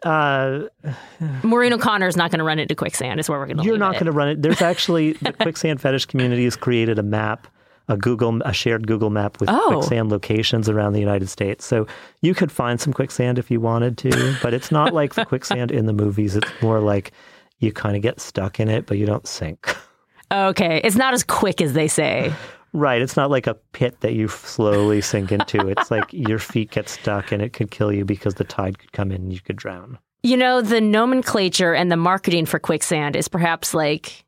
Uh, 0.03 0.63
Maureen 1.43 1.73
O'Connor 1.73 2.07
is 2.07 2.17
not 2.17 2.31
going 2.31 2.39
to 2.39 2.45
run 2.45 2.59
into 2.59 2.75
quicksand. 2.75 3.21
Is 3.21 3.29
where 3.29 3.39
we're 3.39 3.47
going 3.47 3.59
to. 3.59 3.65
You're 3.65 3.79
not 3.79 3.95
going 3.95 4.07
to 4.07 4.13
run 4.13 4.29
it. 4.29 4.43
There's 4.43 4.63
actually 4.73 5.13
the 5.15 5.33
quicksand 5.33 5.81
fetish 5.81 6.07
community 6.07 6.45
has 6.45 6.57
created 6.57 6.99
a 6.99 7.03
map, 7.03 7.47
a 7.89 7.97
Google, 7.97 8.43
a 8.43 8.53
shared 8.53 8.87
Google 8.87 9.11
map 9.11 9.41
with 9.41 9.49
oh. 9.49 9.69
quicksand 9.69 10.11
locations 10.11 10.69
around 10.69 10.93
the 10.93 11.01
United 11.01 11.29
States. 11.29 11.65
So 11.65 11.87
you 12.23 12.35
could 12.35 12.51
find 12.51 12.81
some 12.81 12.93
quicksand 12.93 13.39
if 13.39 13.51
you 13.51 13.61
wanted 13.61 13.99
to, 13.99 14.37
but 14.43 14.55
it's 14.55 14.71
not 14.71 14.93
like 14.93 15.15
the 15.15 15.25
quicksand 15.25 15.71
in 15.71 15.87
the 15.87 15.93
movies. 15.93 16.37
It's 16.37 16.51
more 16.63 16.81
like 16.81 17.13
you 17.59 17.73
kind 17.73 17.97
of 17.97 18.03
get 18.03 18.21
stuck 18.21 18.61
in 18.61 18.69
it, 18.69 18.87
but 18.87 18.99
you 18.99 19.07
don't 19.07 19.27
sink. 19.27 19.77
Okay, 20.33 20.81
it's 20.83 20.97
not 20.97 21.15
as 21.15 21.23
quick 21.23 21.61
as 21.61 21.73
they 21.73 21.89
say. 21.89 22.35
Right. 22.77 23.01
It's 23.01 23.17
not 23.17 23.31
like 23.31 23.47
a 23.47 23.55
pit 23.73 24.03
that 24.03 24.13
you 24.13 24.29
slowly 24.29 25.01
sink 25.01 25.33
into. 25.33 25.67
It's 25.77 25.91
like 25.91 26.13
your 26.13 26.39
feet 26.39 26.73
get 26.73 26.91
stuck 26.91 27.33
and 27.33 27.41
it 27.41 27.55
could 27.55 27.71
kill 27.71 27.91
you 27.91 28.05
because 28.05 28.35
the 28.35 28.45
tide 28.45 28.79
could 28.79 28.93
come 28.93 29.11
in 29.11 29.23
and 29.23 29.33
you 29.33 29.41
could 29.41 29.57
drown. 29.57 29.99
You 30.23 30.37
know, 30.37 30.61
the 30.61 30.81
nomenclature 30.81 31.75
and 31.75 31.91
the 31.91 31.97
marketing 31.97 32.45
for 32.45 32.59
quicksand 32.59 33.17
is 33.17 33.29
perhaps 33.29 33.73
like 33.73 34.25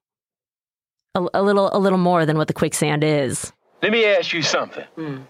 a, 1.14 1.26
a 1.34 1.42
little 1.42 1.68
a 1.74 1.78
little 1.78 1.98
more 1.98 2.24
than 2.24 2.38
what 2.38 2.48
the 2.48 2.54
quicksand 2.54 3.04
is. 3.04 3.52
Let 3.82 3.92
me 3.92 4.06
ask 4.06 4.32
you 4.32 4.42
something. 4.42 4.86
Mm. 4.96 5.24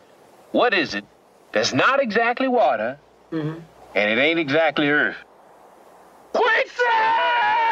What 0.52 0.72
is 0.72 0.94
it 0.94 1.04
that's 1.50 1.74
not 1.74 2.00
exactly 2.00 2.46
water 2.46 3.00
mm-hmm. 3.32 3.60
and 3.96 4.10
it 4.10 4.22
ain't 4.22 4.38
exactly 4.38 4.88
earth? 4.88 5.16
Quicksand! 6.32 7.67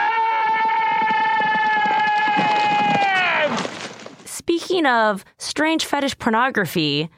Speaking 4.47 4.87
of 4.87 5.25
strange 5.39 5.85
fetish 5.85 6.21
pornography, 6.21 7.11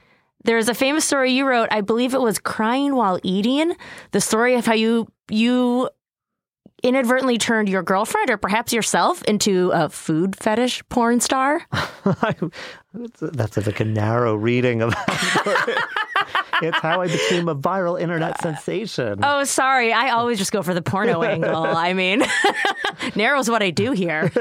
there's 0.45 0.71
a 0.71 0.75
famous 0.75 1.05
story 1.05 1.33
you 1.33 1.47
wrote. 1.47 1.69
I 1.71 1.83
believe 1.83 2.15
it 2.15 2.23
was 2.23 2.39
crying 2.39 2.97
while 2.97 3.21
eating. 3.23 3.77
The 4.13 4.21
story 4.23 4.55
of 4.55 4.65
how 4.65 4.73
you 4.73 5.09
you 5.29 5.91
inadvertently 6.83 7.37
turned 7.37 7.69
your 7.69 7.83
girlfriend 7.83 8.31
or 8.31 8.39
perhaps 8.39 8.73
yourself 8.73 9.23
into 9.25 9.71
a 9.75 9.91
food 9.91 10.37
fetish 10.37 10.83
porn 10.89 11.21
star. 11.21 11.61
That's 13.21 13.57
like 13.59 13.81
a 13.81 13.85
narrow 13.85 14.35
reading 14.35 14.81
of. 14.81 14.95
it. 14.97 15.79
it's 16.63 16.79
how 16.79 17.03
I 17.03 17.09
became 17.09 17.49
a 17.49 17.55
viral 17.55 18.01
internet 18.01 18.39
uh, 18.39 18.43
sensation. 18.43 19.21
Oh, 19.23 19.45
sorry. 19.45 19.93
I 19.93 20.11
always 20.11 20.39
just 20.39 20.53
go 20.53 20.63
for 20.63 20.73
the 20.73 20.83
porno 20.83 21.23
angle. 21.23 21.67
I 21.67 21.93
mean, 21.93 22.23
narrow's 23.15 23.51
what 23.51 23.63
I 23.63 23.71
do 23.71 23.93
here. 23.93 24.33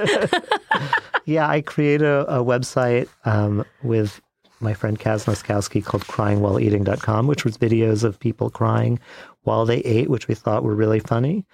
Yeah, 1.27 1.49
I 1.49 1.59
created 1.59 2.03
a, 2.03 2.39
a 2.39 2.43
website 2.43 3.09
um, 3.25 3.65
with 3.83 4.21
my 4.61 4.73
friend 4.73 4.97
Kaz 4.97 5.25
Noskowski 5.25 5.83
called 5.83 6.03
cryingwhileeating.com, 6.05 7.27
which 7.27 7.43
was 7.43 7.57
videos 7.57 8.05
of 8.05 8.17
people 8.17 8.49
crying 8.49 8.97
while 9.43 9.65
they 9.65 9.79
ate, 9.79 10.09
which 10.09 10.29
we 10.29 10.35
thought 10.35 10.63
were 10.63 10.73
really 10.73 11.01
funny. 11.01 11.45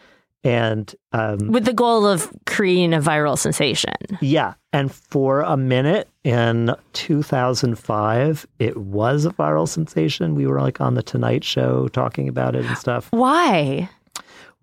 And 0.44 0.94
um, 1.12 1.48
with 1.48 1.66
the 1.66 1.74
goal 1.74 2.06
of 2.06 2.32
creating 2.46 2.94
a 2.94 3.00
viral 3.00 3.38
sensation. 3.38 3.94
Yeah. 4.22 4.54
And 4.74 4.94
for 4.94 5.42
a 5.42 5.58
minute 5.58 6.08
in 6.24 6.76
2005, 6.94 8.46
it 8.60 8.78
was 8.78 9.26
a 9.26 9.32
viral 9.32 9.68
sensation. 9.68 10.36
We 10.36 10.46
were 10.46 10.62
like 10.62 10.82
on 10.82 10.94
The 10.94 11.04
Tonight 11.04 11.44
Show 11.44 11.88
talking 11.88 12.28
about 12.28 12.56
it 12.56 12.66
and 12.66 12.78
stuff. 12.78 13.08
Why? 13.12 13.90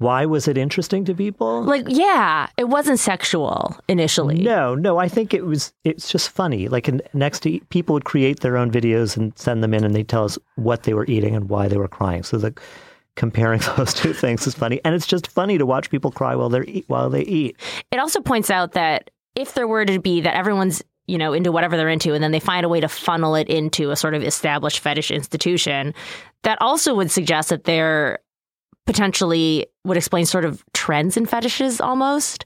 Why 0.01 0.25
was 0.25 0.49
it 0.49 0.57
interesting 0.57 1.05
to 1.05 1.15
people? 1.15 1.63
Like, 1.63 1.85
yeah, 1.87 2.49
it 2.57 2.71
wasn't 2.71 2.99
sexual 2.99 3.77
initially. 3.87 4.41
No, 4.41 4.75
no, 4.75 4.97
I 4.97 5.09
think 5.09 5.35
it 5.35 5.45
was, 5.45 5.75
it's 5.85 6.11
just 6.11 6.31
funny. 6.31 6.69
Like, 6.69 6.89
next 7.15 7.41
to 7.41 7.61
people 7.69 7.93
would 7.93 8.07
create 8.07 8.41
their 8.41 8.57
own 8.57 8.71
videos 8.71 9.19
and 9.19 9.39
send 9.39 9.63
them 9.63 9.75
in, 9.75 9.85
and 9.85 9.95
they 9.95 10.03
tell 10.03 10.25
us 10.25 10.39
what 10.57 10.85
they 10.85 10.95
were 10.95 11.05
eating 11.05 11.37
and 11.37 11.51
why 11.51 11.69
they 11.69 11.77
were 11.77 11.87
crying. 11.87 12.23
So, 12.23 12.39
the 12.39 12.55
comparing 13.15 13.61
those 13.77 13.93
two 13.93 14.15
things 14.15 14.47
is 14.47 14.55
funny. 14.55 14.81
And 14.87 14.95
it's 14.95 15.07
just 15.07 15.27
funny 15.27 15.59
to 15.59 15.67
watch 15.67 15.91
people 15.91 16.11
cry 16.11 16.35
while, 16.35 16.49
they're 16.49 16.65
eat, 16.65 16.87
while 16.89 17.11
they 17.11 17.25
eat. 17.25 17.59
It 17.91 17.99
also 17.99 18.23
points 18.23 18.49
out 18.49 18.73
that 18.73 19.11
if 19.35 19.53
there 19.53 19.69
were 19.69 19.85
to 19.85 20.01
be 20.01 20.23
that 20.23 20.35
everyone's 20.35 20.83
you 21.07 21.19
know, 21.19 21.33
into 21.33 21.51
whatever 21.51 21.77
they're 21.77 21.89
into, 21.89 22.15
and 22.15 22.23
then 22.23 22.31
they 22.31 22.41
find 22.41 22.65
a 22.65 22.69
way 22.69 22.79
to 22.81 22.89
funnel 22.89 23.35
it 23.35 23.49
into 23.49 23.91
a 23.91 23.97
sort 23.97 24.15
of 24.15 24.23
established 24.23 24.79
fetish 24.79 25.11
institution, 25.11 25.93
that 26.45 26.57
also 26.63 26.95
would 26.95 27.11
suggest 27.11 27.49
that 27.49 27.65
they're 27.65 28.21
potentially 28.91 29.67
would 29.85 29.97
explain 29.97 30.27
sort 30.27 30.45
of 30.45 30.65
trends 30.73 31.17
in 31.17 31.25
fetishes 31.25 31.81
almost. 31.81 32.45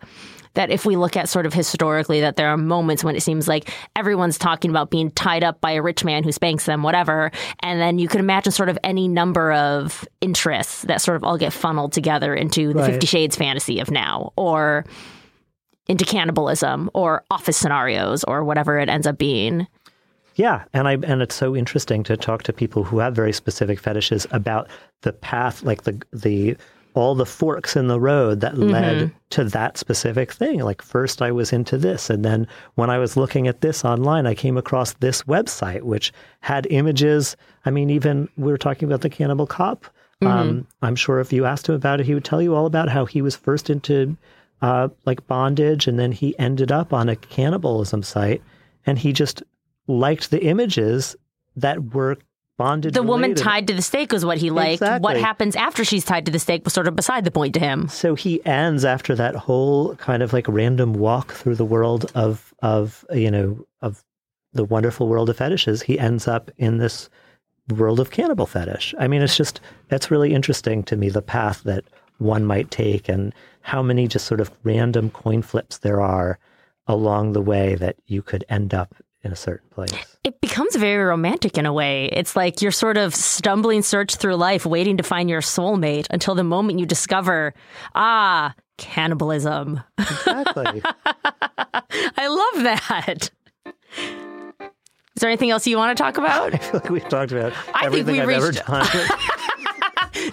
that 0.54 0.70
if 0.70 0.86
we 0.86 0.94
look 0.94 1.16
at 1.16 1.28
sort 1.28 1.46
of 1.46 1.52
historically, 1.52 2.20
that 2.20 2.36
there 2.36 2.48
are 2.48 2.56
moments 2.56 3.02
when 3.02 3.16
it 3.16 3.22
seems 3.22 3.48
like 3.48 3.72
everyone's 3.96 4.38
talking 4.38 4.70
about 4.70 4.90
being 4.90 5.10
tied 5.10 5.42
up 5.42 5.60
by 5.60 5.72
a 5.72 5.82
rich 5.82 6.04
man 6.04 6.22
who 6.22 6.30
spanks 6.30 6.66
them, 6.66 6.82
whatever. 6.82 7.32
And 7.60 7.80
then 7.80 7.98
you 7.98 8.06
could 8.08 8.20
imagine 8.20 8.52
sort 8.52 8.68
of 8.68 8.78
any 8.84 9.08
number 9.08 9.52
of 9.52 10.06
interests 10.20 10.82
that 10.82 11.00
sort 11.00 11.16
of 11.16 11.24
all 11.24 11.38
get 11.38 11.52
funneled 11.52 11.92
together 11.92 12.34
into 12.34 12.72
the 12.72 12.80
Right. 12.80 12.92
Fifty 12.92 13.06
Shades 13.06 13.34
fantasy 13.36 13.80
of 13.80 13.90
now, 13.90 14.32
or 14.36 14.84
into 15.88 16.04
cannibalism, 16.04 16.88
or 16.94 17.24
office 17.30 17.56
scenarios, 17.56 18.22
or 18.24 18.44
whatever 18.44 18.78
it 18.78 18.88
ends 18.88 19.06
up 19.06 19.18
being. 19.18 19.66
Yeah, 20.36 20.64
and 20.72 20.88
I 20.88 20.94
and 20.94 21.22
it's 21.22 21.34
so 21.34 21.54
interesting 21.54 22.02
to 22.04 22.16
talk 22.16 22.42
to 22.44 22.52
people 22.52 22.84
who 22.84 22.98
have 22.98 23.14
very 23.14 23.32
specific 23.32 23.78
fetishes 23.78 24.26
about 24.30 24.68
the 25.02 25.12
path, 25.12 25.62
like 25.62 25.84
the 25.84 26.00
the 26.12 26.56
all 26.94 27.14
the 27.16 27.26
forks 27.26 27.74
in 27.74 27.88
the 27.88 27.98
road 27.98 28.40
that 28.40 28.56
led 28.56 28.96
Mhm. 29.08 29.12
to 29.30 29.44
that 29.44 29.76
specific 29.78 30.30
thing. 30.32 30.60
Like 30.60 30.80
first 30.80 31.20
I 31.22 31.32
was 31.32 31.52
into 31.52 31.76
this, 31.76 32.08
and 32.10 32.24
then 32.24 32.46
when 32.76 32.88
I 32.90 32.98
was 32.98 33.16
looking 33.16 33.48
at 33.48 33.60
this 33.62 33.84
online, 33.84 34.26
I 34.26 34.34
came 34.34 34.56
across 34.56 34.92
this 34.94 35.22
website 35.24 35.82
which 35.82 36.12
had 36.40 36.66
images. 36.70 37.36
I 37.66 37.70
mean, 37.70 37.90
even 37.90 38.28
we 38.36 38.50
were 38.52 38.58
talking 38.58 38.86
about 38.88 39.00
the 39.02 39.10
cannibal 39.10 39.46
cop. 39.46 39.86
Um, 40.22 40.66
I'm 40.80 40.96
sure 40.96 41.20
if 41.20 41.32
you 41.34 41.44
asked 41.44 41.68
him 41.68 41.74
about 41.74 42.00
it, 42.00 42.06
he 42.06 42.14
would 42.14 42.24
tell 42.24 42.40
you 42.40 42.54
all 42.54 42.64
about 42.64 42.88
how 42.88 43.04
he 43.04 43.20
was 43.20 43.36
first 43.36 43.68
into 43.68 44.16
uh, 44.62 44.88
like 45.04 45.26
bondage, 45.26 45.86
and 45.86 45.98
then 45.98 46.12
he 46.12 46.38
ended 46.38 46.72
up 46.72 46.92
on 46.94 47.08
a 47.10 47.16
cannibalism 47.16 48.02
site, 48.02 48.40
and 48.86 48.98
he 48.98 49.12
just 49.12 49.42
liked 49.86 50.30
the 50.30 50.44
images 50.44 51.16
that 51.56 51.94
were 51.94 52.16
bonded. 52.56 52.94
The 52.94 53.02
woman 53.02 53.34
tied 53.34 53.66
to 53.68 53.74
the 53.74 53.82
stake 53.82 54.12
was 54.12 54.24
what 54.24 54.38
he 54.38 54.50
liked. 54.50 54.82
What 54.82 55.16
happens 55.16 55.56
after 55.56 55.84
she's 55.84 56.04
tied 56.04 56.26
to 56.26 56.32
the 56.32 56.38
stake 56.38 56.64
was 56.64 56.72
sort 56.72 56.88
of 56.88 56.96
beside 56.96 57.24
the 57.24 57.30
point 57.30 57.54
to 57.54 57.60
him. 57.60 57.88
So 57.88 58.14
he 58.14 58.44
ends 58.46 58.84
after 58.84 59.14
that 59.14 59.34
whole 59.34 59.96
kind 59.96 60.22
of 60.22 60.32
like 60.32 60.46
random 60.48 60.94
walk 60.94 61.32
through 61.32 61.56
the 61.56 61.64
world 61.64 62.10
of 62.14 62.54
of 62.62 63.04
you 63.12 63.30
know 63.30 63.64
of 63.82 64.04
the 64.52 64.64
wonderful 64.64 65.08
world 65.08 65.28
of 65.28 65.36
fetishes. 65.36 65.82
He 65.82 65.98
ends 65.98 66.28
up 66.28 66.50
in 66.56 66.78
this 66.78 67.08
world 67.70 67.98
of 67.98 68.10
cannibal 68.10 68.46
fetish. 68.46 68.94
I 68.98 69.08
mean, 69.08 69.22
it's 69.22 69.36
just 69.36 69.60
that's 69.88 70.10
really 70.10 70.34
interesting 70.34 70.82
to 70.84 70.96
me 70.96 71.08
the 71.08 71.22
path 71.22 71.62
that 71.64 71.84
one 72.18 72.44
might 72.44 72.70
take 72.70 73.08
and 73.08 73.34
how 73.62 73.82
many 73.82 74.06
just 74.06 74.26
sort 74.26 74.40
of 74.40 74.50
random 74.62 75.10
coin 75.10 75.42
flips 75.42 75.78
there 75.78 76.00
are 76.00 76.38
along 76.86 77.32
the 77.32 77.40
way 77.40 77.74
that 77.74 77.96
you 78.06 78.22
could 78.22 78.44
end 78.48 78.72
up 78.74 78.94
in 79.24 79.32
a 79.32 79.36
certain 79.36 79.68
place. 79.70 79.90
It 80.22 80.40
becomes 80.40 80.76
very 80.76 81.02
romantic 81.02 81.58
in 81.58 81.66
a 81.66 81.72
way. 81.72 82.06
It's 82.12 82.36
like 82.36 82.62
you're 82.62 82.70
sort 82.72 82.96
of 82.96 83.14
stumbling 83.14 83.82
search 83.82 84.16
through 84.16 84.36
life, 84.36 84.64
waiting 84.66 84.98
to 84.98 85.02
find 85.02 85.28
your 85.30 85.40
soulmate 85.40 86.06
until 86.10 86.34
the 86.34 86.44
moment 86.44 86.78
you 86.78 86.86
discover, 86.86 87.54
ah, 87.94 88.54
cannibalism. 88.78 89.80
Exactly. 89.98 90.82
I 92.16 92.26
love 92.28 92.62
that. 92.64 93.30
Is 93.66 95.20
there 95.20 95.30
anything 95.30 95.50
else 95.50 95.66
you 95.66 95.76
want 95.78 95.96
to 95.96 96.02
talk 96.02 96.18
about? 96.18 96.54
I 96.54 96.58
feel 96.58 96.80
like 96.80 96.90
we've 96.90 97.08
talked 97.08 97.32
about 97.32 97.52
I 97.74 97.86
everything 97.86 98.20
I've 98.20 98.28
ever 98.28 98.48
reached- 98.48 98.66
done 98.66 98.86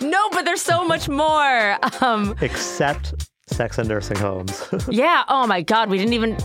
no, 0.09 0.29
but 0.31 0.43
there's 0.43 0.61
so 0.61 0.85
much 0.85 1.07
more. 1.07 1.77
Um, 2.03 2.35
except 2.41 3.13
sex 3.51 3.77
and 3.77 3.87
nursing 3.87 4.17
homes. 4.17 4.67
yeah. 4.89 5.23
Oh 5.27 5.47
my 5.47 5.61
God. 5.61 5.89
We 5.89 5.97
didn't 5.97 6.13
even 6.13 6.37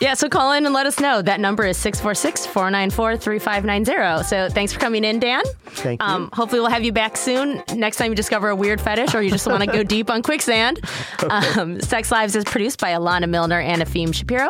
Yeah, 0.00 0.14
so 0.14 0.30
call 0.30 0.52
in 0.52 0.64
and 0.64 0.74
let 0.74 0.86
us 0.86 0.98
know. 0.98 1.20
That 1.20 1.40
number 1.40 1.66
is 1.66 1.76
646 1.76 2.46
494 2.46 3.18
3590. 3.18 4.24
So 4.24 4.48
thanks 4.48 4.72
for 4.72 4.80
coming 4.80 5.04
in, 5.04 5.20
Dan. 5.20 5.42
Thank 5.66 6.00
you. 6.00 6.08
Um, 6.08 6.30
hopefully, 6.32 6.60
we'll 6.60 6.70
have 6.70 6.82
you 6.84 6.92
back 6.92 7.18
soon. 7.18 7.62
Next 7.74 7.98
time 7.98 8.10
you 8.10 8.16
discover 8.16 8.48
a 8.48 8.56
weird 8.56 8.80
fetish 8.80 9.14
or 9.14 9.20
you 9.20 9.30
just 9.30 9.46
want 9.46 9.62
to 9.62 9.66
go 9.66 9.82
deep 9.82 10.10
on 10.10 10.22
quicksand. 10.22 10.80
Um, 11.30 11.80
Sex 11.80 12.10
Lives 12.10 12.34
is 12.34 12.44
produced 12.44 12.80
by 12.80 12.90
Alana 12.90 13.28
Milner 13.28 13.60
and 13.60 13.82
Afim 13.82 14.12
Shapiro. 14.14 14.48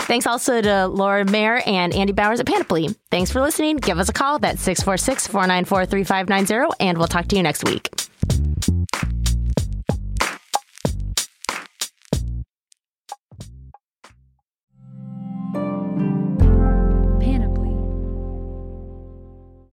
Thanks 0.00 0.26
also 0.26 0.60
to 0.60 0.86
Laura 0.88 1.24
Mayer 1.24 1.62
and 1.64 1.94
Andy 1.94 2.12
Bowers 2.12 2.40
at 2.40 2.46
Panoply. 2.46 2.88
Thanks 3.10 3.30
for 3.30 3.40
listening. 3.40 3.76
Give 3.76 3.98
us 3.98 4.08
a 4.08 4.12
call. 4.12 4.38
That's 4.38 4.60
646 4.62 5.26
494 5.28 5.86
3590, 5.86 6.76
and 6.80 6.98
we'll 6.98 7.06
talk 7.06 7.28
to 7.28 7.36
you 7.36 7.42
next 7.42 7.64
week. 7.64 7.88